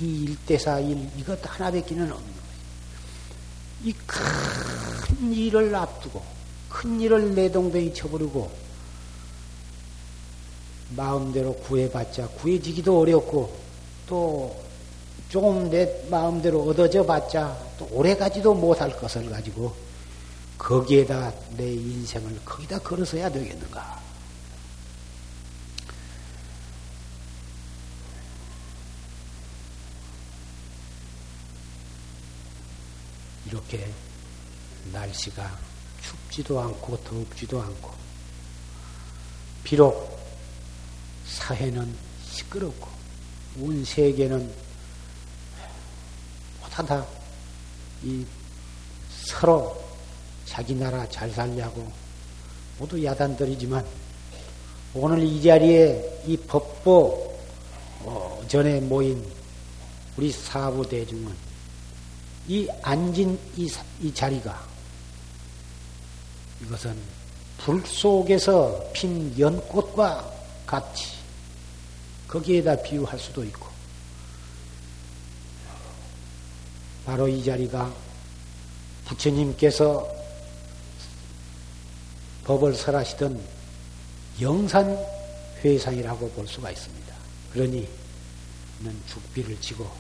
이 0.01 0.25
일대사 0.25 0.79
일 0.81 1.09
이것 1.17 1.39
하나밖에는 1.43 2.13
없는 2.13 2.33
거예요. 2.33 2.47
이 3.85 3.95
큰 5.07 5.33
일을 5.33 5.75
앞두고 5.75 6.23
큰 6.69 7.01
일을 7.01 7.35
내동댕이 7.35 7.95
쳐버리고 7.95 8.51
마음대로 10.91 11.55
구해봤자 11.55 12.29
구해지기도 12.29 13.01
어렵고 13.01 13.57
또 14.07 14.57
조금 15.29 15.71
내 15.71 16.05
마음대로 16.11 16.63
얻어져 16.65 17.05
봤자 17.05 17.57
또 17.79 17.89
오래가지도 17.91 18.55
못할 18.55 18.97
것을 18.97 19.29
가지고 19.31 19.75
거기에다 20.59 21.33
내 21.57 21.73
인생을 21.73 22.41
거기다 22.45 22.79
걸어서야 22.81 23.31
되겠는가? 23.31 24.01
이렇게 33.47 33.91
날씨가 34.93 35.59
춥지도 36.03 36.61
않고 36.61 36.97
덥지도 37.05 37.61
않고 37.61 37.91
비록 39.65 40.19
사회는 41.27 41.95
시끄럽고 42.25 42.89
온 43.59 43.85
세계는 43.85 44.53
모다 46.61 47.07
이 48.03 48.25
서로 49.11 49.83
자기 50.45 50.75
나라 50.75 51.09
잘 51.09 51.31
살려고 51.31 51.91
모두 52.79 53.03
야단들이지만 53.03 53.85
오늘 54.95 55.23
이 55.23 55.43
자리에 55.43 56.23
이 56.27 56.37
법보 56.37 57.39
어, 58.01 58.45
전에 58.49 58.81
모인 58.81 59.25
우리 60.17 60.31
사부 60.31 60.89
대중은 60.89 61.46
이 62.49 62.69
앉은 62.83 63.39
이, 63.57 63.71
이 64.01 64.15
자리가 64.15 64.67
이것은 66.63 66.97
불 67.59 67.85
속에서 67.87 68.91
핀 68.93 69.37
연꽃과 69.39 70.33
같이 70.67 71.17
거기에다 72.29 72.77
비유할 72.83 73.19
수도 73.19 73.45
있고 73.45 73.69
바로 77.05 77.29
이 77.29 77.43
자리가 77.45 77.93
부처님께서 79.07 80.17
법을 82.45 82.75
설하시던 82.75 83.41
영산 84.41 84.97
회상이라고 85.65 86.31
볼 86.31 86.47
수가 86.47 86.71
있습니다. 86.71 87.15
그러니 87.53 87.89
는 88.81 89.03
죽비를 89.09 89.59
지고 89.61 89.91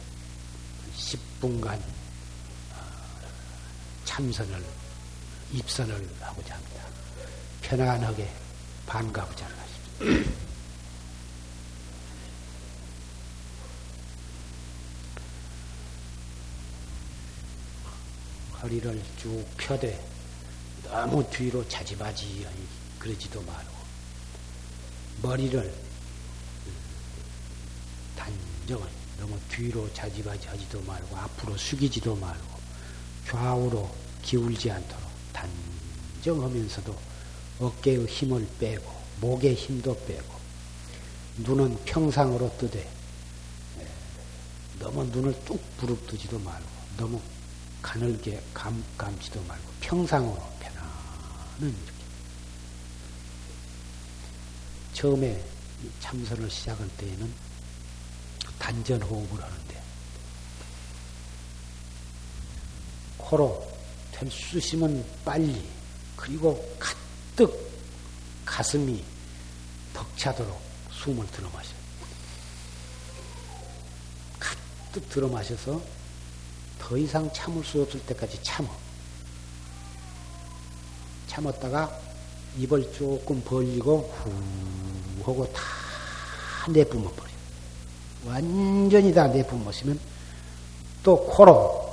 10분간 0.97 1.81
참선을 4.17 4.65
입선을 5.53 6.09
하고자 6.21 6.55
합니다. 6.55 6.83
편안하게 7.61 8.27
반가부자를 8.87 9.55
하십시오. 9.59 10.07
허리를 18.63 19.03
쭉 19.19 19.45
펴되 19.59 20.03
너무 20.85 21.23
뒤로 21.29 21.69
자지바지하니 21.69 22.67
그러지도 22.99 23.43
말고 23.43 23.71
머리를 25.21 25.75
단정을 28.17 28.89
너무 29.19 29.39
뒤로 29.51 29.93
자지바지 29.93 30.49
하지도 30.49 30.81
말고 30.81 31.15
앞으로 31.19 31.55
숙이지도 31.59 32.17
말고 32.17 32.57
좌우로 33.27 34.06
기울지 34.27 34.73
않도록 34.73 35.05
단정하면서도 35.33 36.99
어깨의 37.61 38.07
힘을 38.07 38.47
빼고 38.59 38.93
목의 39.21 39.55
힘도 39.55 39.97
빼고 40.05 40.35
눈은 41.39 41.85
평상으로 41.85 42.53
뜨되 42.59 42.81
예, 43.79 43.89
너무 44.81 45.05
눈을 45.05 45.33
뚝 45.45 45.61
부릅뜨지도 45.77 46.41
말고 46.41 46.67
너무 46.97 47.21
가늘게 47.81 48.43
감, 48.53 48.83
감지도 48.99 49.41
말고 49.45 49.65
평상으로 49.81 50.43
편안은 50.59 51.69
이렇게. 51.69 51.93
처음에 54.93 55.45
참선을 56.01 56.51
시작할 56.51 56.89
때에는 56.97 57.33
단전 58.59 59.03
호흡을 59.03 59.41
하는데 59.41 59.83
코로 63.19 63.76
될수 64.19 64.59
있으면 64.59 65.05
빨리 65.25 65.63
그리고 66.17 66.65
가득 66.79 67.71
가슴이 68.45 69.05
벅차도록 69.93 70.59
숨을 70.91 71.27
들어 71.31 71.49
마셔요. 71.51 71.77
가득 74.39 75.09
들어 75.11 75.29
마셔서 75.29 75.81
더 76.79 76.97
이상 76.97 77.31
참을 77.33 77.63
수 77.65 77.83
없을 77.83 78.01
때까지 78.07 78.43
참어. 78.43 78.69
참았다가 81.27 82.01
입을 82.59 82.91
조금 82.93 83.43
벌리고 83.45 84.11
후 84.23 85.31
하고 85.31 85.53
다 85.53 85.63
내뿜어 86.71 87.11
버려. 87.13 87.31
완전히 88.25 89.13
다 89.13 89.27
내뿜으시면 89.27 90.01
또 91.03 91.23
코로 91.27 91.86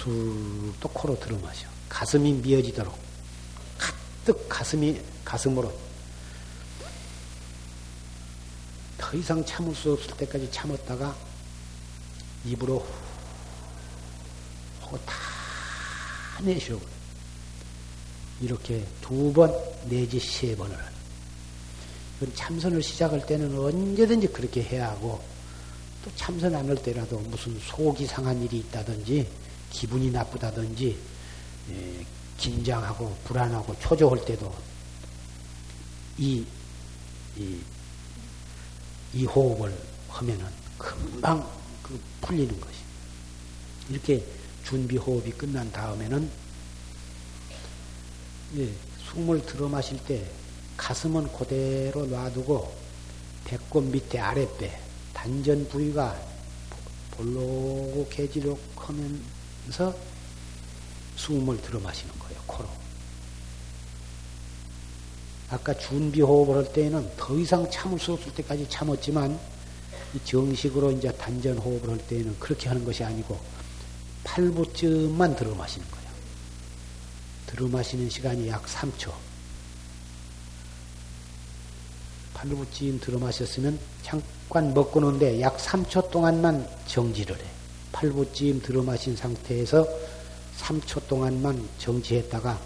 쑥또 0.00 0.88
코로 0.88 1.18
들어 1.20 1.36
마셔. 1.38 1.66
가슴이 1.88 2.32
미어지도록 2.34 2.96
가득 3.76 4.48
가슴이 4.48 5.00
가슴으로 5.24 5.72
더 8.96 9.16
이상 9.16 9.44
참을 9.44 9.74
수 9.74 9.92
없을 9.92 10.16
때까지 10.16 10.50
참았다가 10.50 11.14
입으로 12.46 12.86
하고 14.80 14.98
다 15.04 15.14
내쉬어. 16.42 16.78
이렇게 18.40 18.86
두 19.02 19.32
번 19.34 19.52
내지 19.84 20.18
세 20.18 20.56
번을 20.56 20.74
이건 22.16 22.34
참선을 22.34 22.82
시작할 22.82 23.26
때는 23.26 23.58
언제든지 23.58 24.28
그렇게 24.28 24.62
해야 24.62 24.88
하고 24.90 25.22
또 26.02 26.10
참선 26.16 26.54
안 26.54 26.66
할 26.66 26.76
때라도 26.82 27.18
무슨 27.18 27.58
속이 27.60 28.06
상한 28.06 28.42
일이 28.42 28.58
있다든지 28.60 29.28
기분이 29.70 30.10
나쁘다든지 30.10 30.98
예, 31.70 32.06
긴장하고 32.36 33.16
불안하고 33.24 33.78
초조할 33.78 34.24
때도 34.24 34.52
이, 36.18 36.44
이, 37.36 37.58
이 39.14 39.24
호흡을 39.24 39.76
하면은 40.08 40.46
금방 40.78 41.48
그 41.82 42.00
풀리는 42.20 42.60
것이. 42.60 42.74
이렇게 43.88 44.24
준비 44.64 44.96
호흡이 44.96 45.30
끝난 45.32 45.70
다음에는 45.72 46.30
예, 48.56 48.72
숨을 49.04 49.44
들어 49.46 49.68
마실 49.68 49.98
때 50.04 50.24
가슴은 50.76 51.32
그대로 51.32 52.06
놔두고 52.06 52.74
배꼽 53.44 53.82
밑에 53.84 54.18
아랫배 54.18 54.80
단전 55.12 55.68
부위가 55.68 56.18
볼록 57.10 58.08
개지록 58.10 58.60
하면 58.76 59.20
서 59.68 59.94
숨을 61.16 61.60
들어 61.60 61.78
마시는 61.80 62.18
거예요, 62.18 62.40
코로. 62.46 62.68
아까 65.50 65.74
준비 65.74 66.22
호흡을 66.22 66.56
할 66.56 66.72
때에는 66.72 67.16
더 67.16 67.38
이상 67.38 67.68
참을 67.70 67.98
수 67.98 68.12
없을 68.12 68.32
때까지 68.34 68.68
참았지만 68.68 69.38
정식으로 70.24 70.92
이제 70.92 71.12
단전 71.12 71.58
호흡을 71.58 71.90
할 71.90 71.98
때에는 71.98 72.38
그렇게 72.38 72.68
하는 72.68 72.84
것이 72.84 73.04
아니고 73.04 73.38
8부쯤만 74.24 75.36
들어 75.36 75.54
마시는 75.54 75.86
거예요. 75.90 76.10
들어 77.46 77.68
마시는 77.68 78.08
시간이 78.08 78.48
약 78.48 78.64
3초. 78.64 79.12
8부쯤 82.34 83.00
들어 83.00 83.18
마셨으면 83.18 83.78
잠깐 84.02 84.72
먹고 84.72 85.00
노는데 85.00 85.40
약 85.40 85.58
3초 85.58 86.10
동안만 86.10 86.68
정지를 86.86 87.36
해. 87.36 87.59
8부쯤 87.92 88.62
들어 88.62 88.82
마신 88.82 89.16
상태에서 89.16 89.86
3초 90.58 91.06
동안만 91.08 91.68
정지했다가 91.78 92.60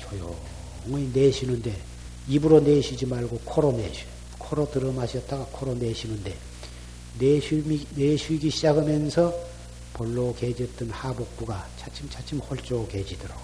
조용히 0.00 1.10
내쉬는데 1.12 1.80
입으로 2.28 2.60
내쉬지 2.60 3.06
말고 3.06 3.40
코로 3.44 3.72
내쉬. 3.72 4.04
코로 4.38 4.70
들어 4.70 4.92
마셨다가 4.92 5.46
코로 5.46 5.74
내쉬는데 5.74 6.36
내쉬기, 7.18 7.86
내쉬기 7.94 8.50
시작하면서 8.50 9.54
볼로 9.94 10.34
개졌던 10.34 10.90
하복부가 10.90 11.68
차츰차츰 11.78 12.38
홀쭉해지도록 12.40 13.36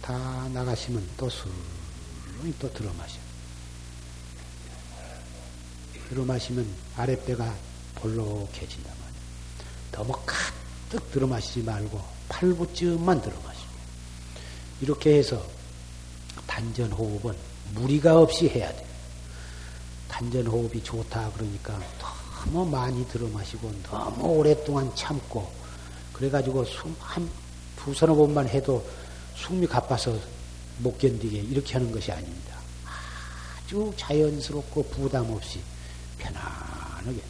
다 0.00 0.48
나가시면 0.52 1.06
또 1.16 1.28
술렁이 1.28 2.54
또 2.58 2.72
들어 2.72 2.92
마셔. 2.94 3.18
들어 6.08 6.24
마시면 6.24 6.66
아랫배가 6.96 7.71
볼록해진단 7.96 8.92
말이야. 8.92 9.22
너무 9.92 10.12
가득 10.26 11.10
들어 11.12 11.26
마시지 11.26 11.62
말고 11.62 12.00
팔부쯤만 12.28 13.22
들어 13.22 13.34
마시고. 13.44 13.72
이렇게 14.80 15.18
해서 15.18 15.44
단전 16.46 16.90
호흡은 16.92 17.36
무리가 17.74 18.18
없이 18.18 18.48
해야 18.48 18.74
돼. 18.74 18.86
단전 20.08 20.46
호흡이 20.46 20.82
좋다 20.82 21.30
그러니까 21.32 21.78
너무 22.44 22.68
많이 22.68 23.06
들어 23.08 23.26
마시고 23.28 23.72
너무 23.84 24.24
오랫동안 24.26 24.90
참고 24.94 25.50
그래가지고 26.12 26.64
숨한 26.64 27.28
두 27.76 27.94
서너 27.94 28.14
번만 28.14 28.48
해도 28.48 28.86
숨이 29.36 29.66
가빠서 29.66 30.16
못 30.78 30.98
견디게 30.98 31.38
이렇게 31.38 31.74
하는 31.74 31.90
것이 31.90 32.12
아닙니다. 32.12 32.56
아주 33.64 33.92
자연스럽고 33.96 34.82
부담 34.84 35.30
없이 35.30 35.60
편안하게 36.18 37.22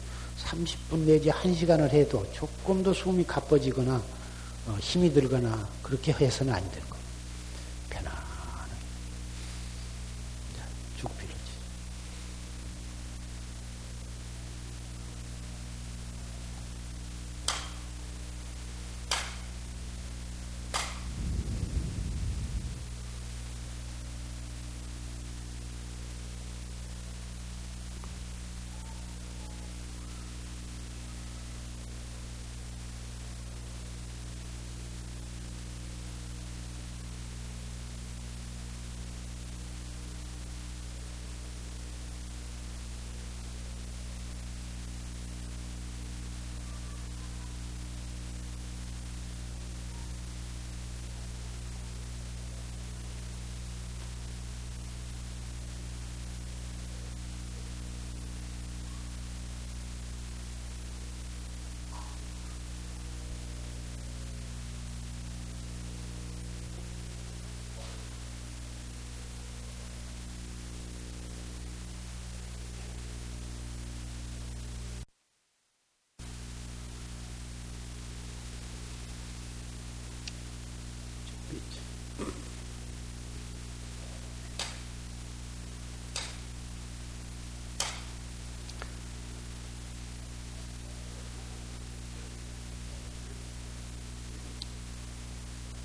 30분 0.45 0.99
내지 1.05 1.29
1시간을 1.29 1.89
해도 1.89 2.25
조금 2.31 2.83
더 2.83 2.93
숨이 2.93 3.23
가빠지거나 3.25 4.01
어, 4.65 4.77
힘이 4.79 5.11
들거나 5.13 5.67
그렇게 5.81 6.13
해서는 6.13 6.53
안 6.53 6.61
되는 6.71 6.89
거예 6.89 7.02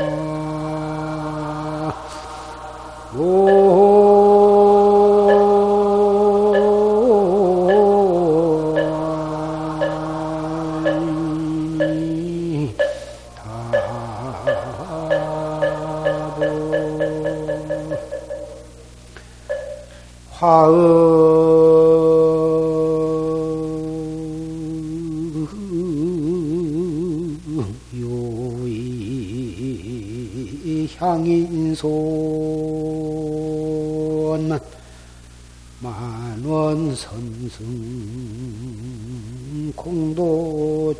화음 20.42 21.01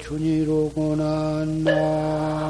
준이로구나 0.03 1.45
나. 1.65 2.43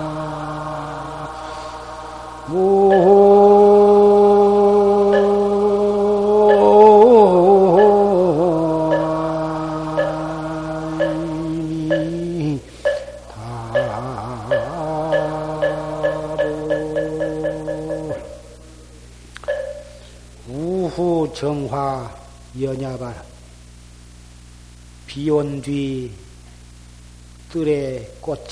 정화 21.43 22.09
연야발 22.61 23.21
비온 25.07 25.61
뒤 25.61 26.02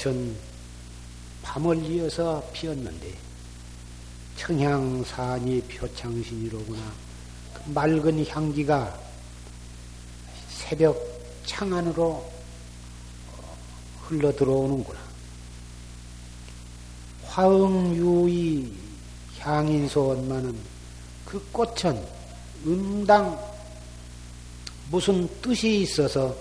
꽃은 0.00 0.34
밤을 1.42 1.84
이어서 1.84 2.42
피었는데 2.52 3.14
청향산이 4.36 5.60
표창신이로구나 5.62 6.80
그 7.52 7.70
맑은 7.70 8.26
향기가 8.26 8.98
새벽 10.48 10.96
창안으로 11.44 12.30
흘러 14.02 14.32
들어오는구나. 14.32 14.98
화응유의 17.24 18.72
향인소 19.38 20.06
원만은 20.08 20.56
그 21.24 21.44
꽃은 21.52 22.04
응당 22.66 23.38
무슨 24.90 25.28
뜻이 25.40 25.82
있어서 25.82 26.36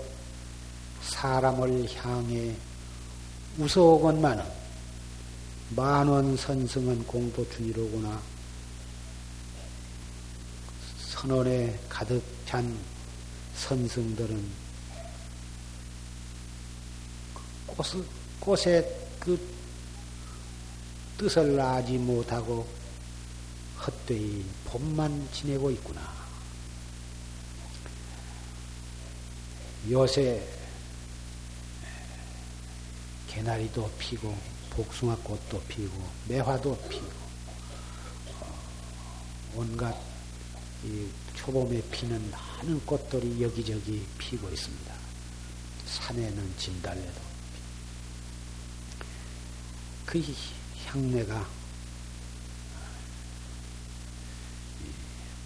사람을 1.02 1.88
향해 1.96 2.54
웃어오건만은 3.58 4.44
만원 5.76 6.36
선승은 6.36 7.06
공도준이로구나. 7.06 8.20
선원에 10.98 11.78
가득 11.88 12.22
찬 12.46 12.76
선승들은 13.54 14.50
꽃, 17.66 17.86
꽃의 18.40 19.00
그 19.20 19.38
뜻을 21.18 21.60
알지 21.60 21.98
못하고 21.98 22.66
헛되이 23.86 24.44
봄만 24.64 25.28
지내고 25.32 25.70
있구나. 25.70 26.00
요새 29.90 30.59
개나리도 33.30 33.88
피고 33.96 34.36
복숭아꽃도 34.70 35.62
피고 35.68 36.10
매화도 36.26 36.76
피고 36.88 37.06
어, 38.40 38.58
온갖 39.54 39.96
이 40.84 41.08
초봄에 41.36 41.80
피는 41.90 42.30
많은 42.30 42.84
꽃들이 42.84 43.40
여기저기 43.42 44.04
피고 44.18 44.48
있습니다. 44.50 44.94
산에는 45.86 46.54
진달래도 46.58 47.20
그 50.06 50.20
향내가 50.86 51.48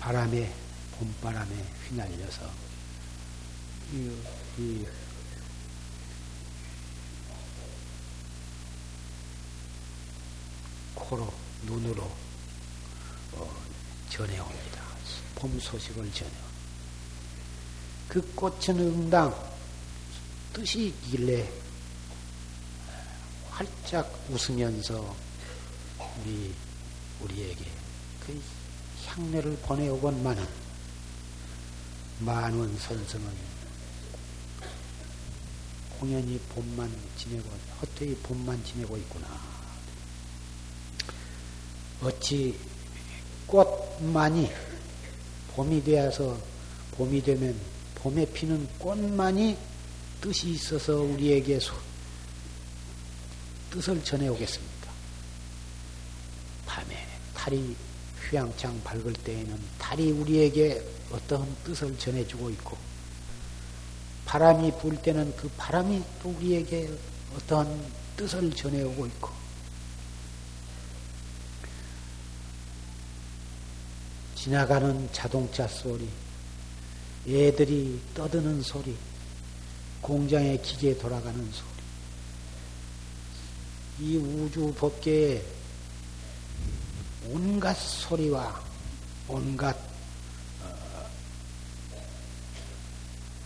바람에 0.00 0.54
봄바람에 0.92 1.54
휘날려서 1.88 2.50
이, 3.92 4.16
이 4.58 4.86
코로 10.94 11.32
눈으로 11.62 12.02
어, 13.32 13.62
전해옵니다. 14.10 14.82
봄 15.34 15.58
소식을 15.58 16.12
전해. 16.12 16.30
그 18.08 18.20
꽃은 18.34 18.78
응당 18.78 19.34
뜻이 20.52 20.86
있길래 20.86 21.50
활짝 23.50 24.12
웃으면서 24.30 25.16
우리 25.98 26.54
우리에게 27.20 27.64
그 28.24 28.40
향내를 29.06 29.56
보내오건만은 29.62 30.46
만원 32.20 32.76
선생은 32.78 33.54
공연히 35.98 36.38
봄만 36.50 36.92
지내고 37.16 37.48
헛되이 37.80 38.14
봄만 38.16 38.62
지내고 38.64 38.96
있구나. 38.96 39.53
어찌 42.04 42.54
꽃만이 43.46 44.50
봄이 45.54 45.82
되어서 45.82 46.38
봄이 46.92 47.22
되면 47.22 47.58
봄에 47.94 48.26
피는 48.26 48.68
꽃만이 48.78 49.56
뜻이 50.20 50.50
있어서 50.50 50.96
우리에게 50.96 51.58
소, 51.58 51.74
뜻을 53.70 54.04
전해오겠습니까? 54.04 54.90
밤에 56.66 56.94
달이 57.34 57.74
휘황창 58.28 58.82
밝을 58.84 59.12
때에는 59.14 59.58
달이 59.78 60.10
우리에게 60.12 60.82
어떤 61.10 61.46
뜻을 61.64 61.96
전해주고 61.96 62.50
있고 62.50 62.76
바람이 64.26 64.72
불 64.78 64.96
때는 64.96 65.34
그 65.36 65.48
바람이 65.56 66.02
또 66.22 66.30
우리에게 66.30 66.90
어떤 67.34 67.82
뜻을 68.16 68.50
전해오고 68.52 69.06
있고 69.06 69.43
지나가는 74.44 75.08
자동차 75.10 75.66
소리, 75.66 76.06
애들이 77.26 77.98
떠드는 78.12 78.60
소리, 78.60 78.94
공장의 80.02 80.60
기계 80.60 80.94
돌아가는 80.98 81.50
소리, 81.50 81.70
이 84.00 84.18
우주 84.18 84.70
법계에 84.74 85.42
온갖 87.30 87.72
소리와 87.72 88.62
온갖 89.28 89.74
어, 90.62 91.08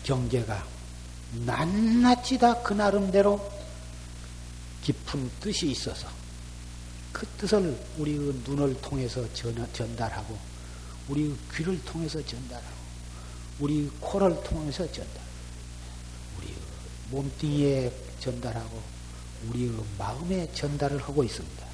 경계가 0.03 0.67
낱낱이 1.47 2.39
다 2.39 2.61
그 2.61 2.73
나름대로 2.73 3.49
깊은 4.83 5.31
뜻이 5.39 5.71
있어서 5.71 6.09
그 7.13 7.25
뜻을 7.39 7.79
우리 7.99 8.19
눈을 8.19 8.81
통해서 8.81 9.33
전달하고 9.33 10.58
우리 11.09 11.35
귀를 11.55 11.83
통해서 11.85 12.25
전달하고 12.25 12.79
우리 13.61 13.91
코를 14.01 14.43
통해서 14.45 14.87
전달 14.93 15.23
우리 16.39 16.55
몸뚱이에 17.11 17.93
전달하고 18.21 18.83
우리의 19.49 19.73
마음에 19.99 20.51
전달을 20.53 21.03
하고 21.03 21.25
있습니다. 21.25 21.69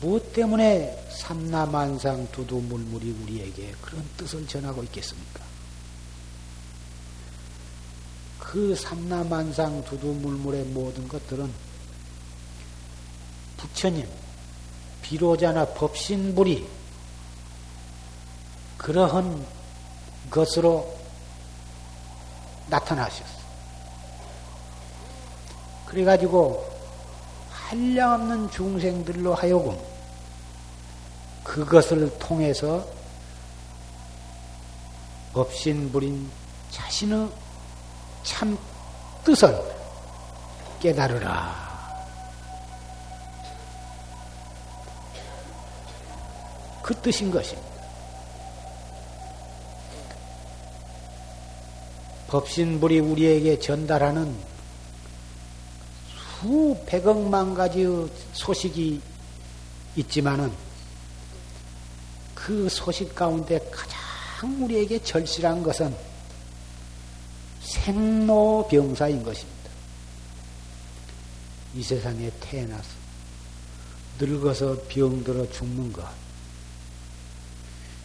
무엇 0.00 0.32
때문에 0.32 1.04
삼라만상 1.10 2.30
두두물물이 2.30 3.10
우리에게 3.22 3.74
그런 3.82 4.08
뜻을 4.16 4.46
전하고 4.46 4.84
있겠습니까? 4.84 5.42
그 8.38 8.76
삼라만상 8.76 9.84
두두물물의 9.84 10.66
모든 10.66 11.08
것들은 11.08 11.50
부처님, 13.56 14.06
비로자나 15.04 15.66
법신불이 15.66 16.66
그러한 18.78 19.46
것으로 20.30 20.96
나타나셨어. 22.68 23.44
그래가지고 25.84 26.66
한량없는 27.50 28.50
중생들로 28.50 29.34
하여금 29.34 29.78
그것을 31.42 32.18
통해서 32.18 32.86
법신불인 35.34 36.30
자신의 36.70 37.28
참 38.22 38.56
뜻을 39.22 39.54
깨달으라. 40.80 41.63
그 46.84 46.94
뜻인 47.00 47.30
것입니다. 47.30 47.74
법신불이 52.28 52.98
우리에게 52.98 53.58
전달하는 53.58 54.36
수백억만 56.42 57.54
가지의 57.54 58.06
소식이 58.34 59.00
있지만은 59.96 60.52
그 62.34 62.68
소식 62.68 63.14
가운데 63.14 63.58
가장 63.70 64.62
우리에게 64.62 65.02
절실한 65.02 65.62
것은 65.62 65.96
생로병사인 67.62 69.22
것입니다. 69.22 69.70
이 71.74 71.82
세상에 71.82 72.30
태어나서 72.40 72.90
늙어서 74.18 74.76
병들어 74.88 75.50
죽는 75.50 75.90
것. 75.90 76.23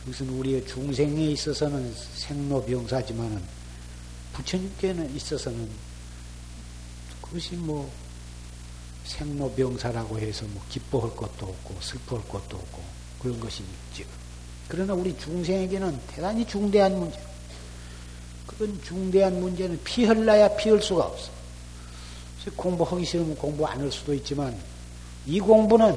이것은 0.05 0.29
우리의 0.29 0.65
중생에 0.65 1.25
있어서는 1.31 1.93
생로병사지만은 2.15 3.41
부처님께는 4.33 5.15
있어서는 5.15 5.69
그것이 7.21 7.55
뭐 7.55 7.91
생로병사라고 9.05 10.19
해서 10.19 10.45
뭐 10.47 10.63
기뻐할 10.69 11.15
것도 11.15 11.45
없고 11.47 11.75
슬퍼할 11.81 12.27
것도 12.27 12.57
없고 12.57 12.81
그런 13.21 13.39
것이 13.39 13.63
있죠. 13.91 14.07
그러나 14.67 14.93
우리 14.93 15.17
중생에게는 15.17 15.99
대단히 16.07 16.45
중대한 16.45 16.97
문제. 16.97 17.19
그런 18.45 18.81
중대한 18.83 19.39
문제는 19.39 19.83
피할라야 19.83 20.55
피할 20.55 20.81
수가 20.81 21.05
없어. 21.05 21.31
공부하기 22.55 23.05
싫으면 23.05 23.35
공부 23.35 23.65
안 23.65 23.79
할 23.79 23.91
수도 23.91 24.13
있지만 24.13 24.57
이 25.27 25.39
공부는 25.39 25.95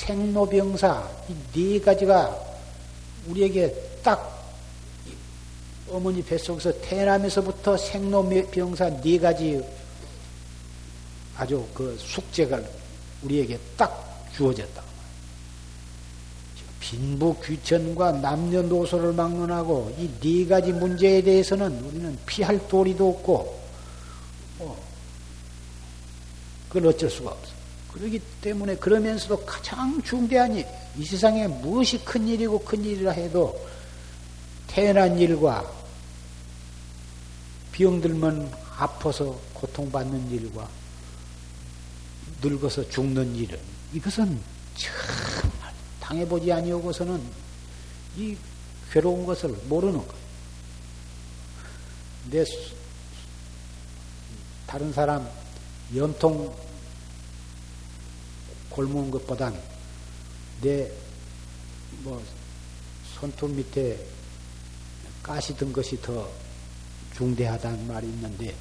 생로병사 0.00 1.08
이 1.28 1.34
네 1.52 1.78
가지가 1.80 2.34
우리에게 3.26 3.70
딱 4.02 4.38
어머니 5.90 6.22
뱃속에서 6.22 6.72
태어나면서부터 6.80 7.76
생로병사 7.76 8.88
네 9.02 9.18
가지 9.18 9.60
아주 11.36 11.66
그 11.74 11.96
숙제가 11.98 12.60
우리에게 13.22 13.58
딱 13.76 13.90
주어졌다. 14.34 14.82
빈부 16.80 17.36
귀천과 17.44 18.12
남녀노소를 18.12 19.12
막론하고 19.12 19.94
이 19.98 20.08
네 20.20 20.46
가지 20.46 20.72
문제에 20.72 21.20
대해서는 21.22 21.78
우리는 21.84 22.18
피할 22.26 22.58
도리도 22.68 23.08
없고, 23.10 23.60
어, 24.60 24.82
그걸 26.68 26.86
어쩔 26.88 27.10
수가 27.10 27.30
없어. 27.32 27.59
그러기 27.92 28.20
때문에 28.40 28.76
그러면서도 28.76 29.44
가장 29.44 30.00
중대한 30.02 30.54
일, 30.54 30.66
이 30.96 31.04
세상에 31.04 31.46
무엇이 31.46 32.04
큰 32.04 32.26
일이고 32.26 32.60
큰 32.60 32.84
일이라 32.84 33.12
해도 33.12 33.68
태어난 34.66 35.18
일과 35.18 35.70
병들면 37.72 38.52
아파서 38.76 39.38
고통받는 39.54 40.30
일과 40.30 40.68
늙어서 42.42 42.88
죽는 42.88 43.34
일은 43.34 43.58
이것은 43.92 44.40
정말 44.76 45.72
당해보지 46.00 46.52
아니하고서는 46.52 47.20
이 48.16 48.36
괴로운 48.92 49.26
것을 49.26 49.50
모르는 49.68 49.98
거예요. 49.98 50.20
내 52.30 52.44
다른 54.66 54.92
사람 54.92 55.28
연통 55.94 56.54
골무는 58.70 59.10
것보단 59.10 59.60
내 60.62 60.90
뭐 62.02 62.22
손톱 63.18 63.50
밑에 63.50 63.98
가시 65.22 65.54
든 65.56 65.72
것이 65.72 66.00
더 66.00 66.28
중대하다는 67.16 67.86
말이 67.86 68.06
있는데 68.06 68.54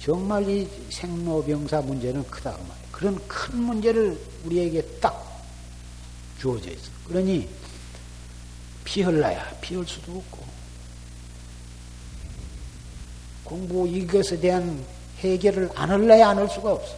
정말 0.00 0.48
이 0.48 0.68
생로병사 0.90 1.80
문제는 1.80 2.22
크다 2.30 2.52
그 2.52 2.60
말이에요. 2.60 2.88
그런 2.92 3.28
큰 3.28 3.58
문제를 3.60 4.20
우리에게 4.44 4.82
딱 5.00 5.42
주어져 6.38 6.70
있어. 6.70 6.90
그러니 7.06 7.48
피할라야 8.84 9.56
피할 9.60 9.84
수도 9.86 10.12
없고 10.18 10.46
공부 13.42 13.88
이것에 13.88 14.38
대한 14.38 14.84
해결을 15.18 15.70
안 15.74 15.90
할래야 15.90 16.28
안 16.28 16.38
할 16.38 16.48
수가 16.48 16.74
없어. 16.74 16.96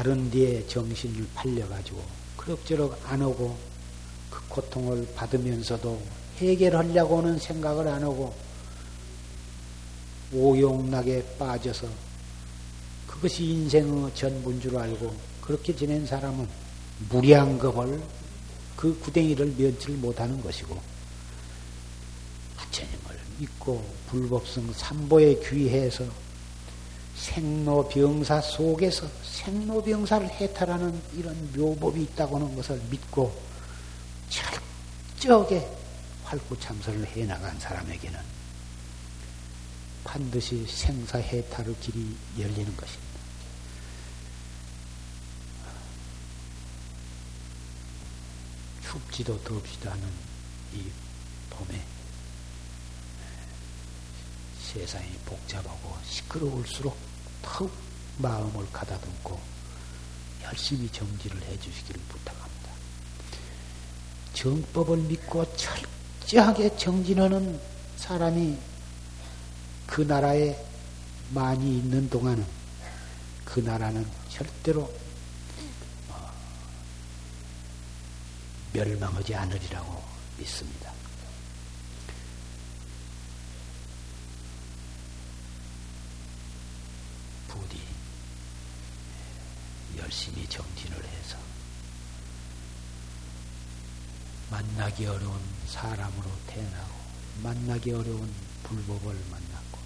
다른 0.00 0.30
데에 0.30 0.66
정신을 0.66 1.28
팔려가지고 1.34 2.02
그럭저럭 2.38 2.98
안 3.04 3.20
하고 3.20 3.54
그 4.30 4.40
고통을 4.48 5.06
받으면서도 5.14 6.00
해결하려고는 6.38 7.38
생각을 7.38 7.86
안 7.86 8.02
하고 8.02 8.34
오용락에 10.32 11.36
빠져서 11.36 11.86
그것이 13.06 13.44
인생의 13.44 14.14
전부인 14.14 14.58
줄 14.62 14.78
알고 14.78 15.14
그렇게 15.42 15.76
지낸 15.76 16.06
사람은 16.06 16.48
무량겁을 17.10 18.02
그 18.76 18.98
구덩이를 19.00 19.48
면치를 19.48 19.96
못하는 19.96 20.42
것이고 20.42 20.80
부처님을 22.56 23.20
믿고 23.38 23.84
불법성 24.08 24.72
삼보에 24.72 25.38
귀해서 25.46 26.06
생로병사 27.20 28.40
속에서 28.40 29.06
생로병사를 29.22 30.26
해탈하는 30.30 31.00
이런 31.14 31.52
묘법이 31.52 32.02
있다고 32.02 32.36
하는 32.36 32.56
것을 32.56 32.80
믿고 32.90 33.38
철저하게 35.18 35.68
활구참선을 36.24 37.06
해나간 37.08 37.58
사람에게는 37.60 38.18
반드시 40.02 40.66
생사해탈의 40.66 41.76
길이 41.80 42.16
열리는 42.38 42.74
것입니다. 42.74 43.10
춥지도 48.82 49.38
덥지도 49.44 49.90
않은 49.90 50.02
이 50.74 50.90
봄에 51.50 51.80
세상이 54.72 55.10
복잡하고 55.26 55.96
시끄러울수록 56.08 57.09
더욱 57.42 57.72
마음을 58.18 58.66
가다듬고 58.72 59.38
열심히 60.44 60.88
정지를 60.90 61.40
해주시기를 61.42 62.00
부탁합니다. 62.08 62.70
정법을 64.34 64.98
믿고 64.98 65.44
철저하게 65.56 66.76
정진하는 66.76 67.60
사람이 67.96 68.58
그 69.86 70.02
나라에 70.02 70.56
많이 71.30 71.78
있는 71.78 72.08
동안은 72.08 72.44
그 73.44 73.60
나라는 73.60 74.06
절대로 74.28 74.82
어, 76.08 76.32
멸망하지 78.72 79.34
않으리라고 79.34 80.02
믿습니다. 80.38 80.99
만나기 95.00 95.06
어려운 95.06 95.40
사람으로 95.66 96.30
태어나고 96.46 96.94
만나기 97.42 97.92
어려운 97.92 98.30
불법을 98.64 99.14
만났고 99.30 99.78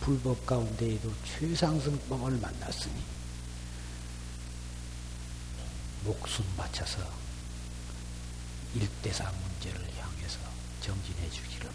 불법 0.00 0.46
가운데에도 0.46 1.12
최상승법을 1.24 2.38
만났으니 2.38 2.94
목숨 6.04 6.46
바쳐서 6.56 6.98
일대사 8.74 9.30
문제를 9.30 9.80
향해서 9.98 10.38
정진해 10.80 11.28
주기를 11.28 11.70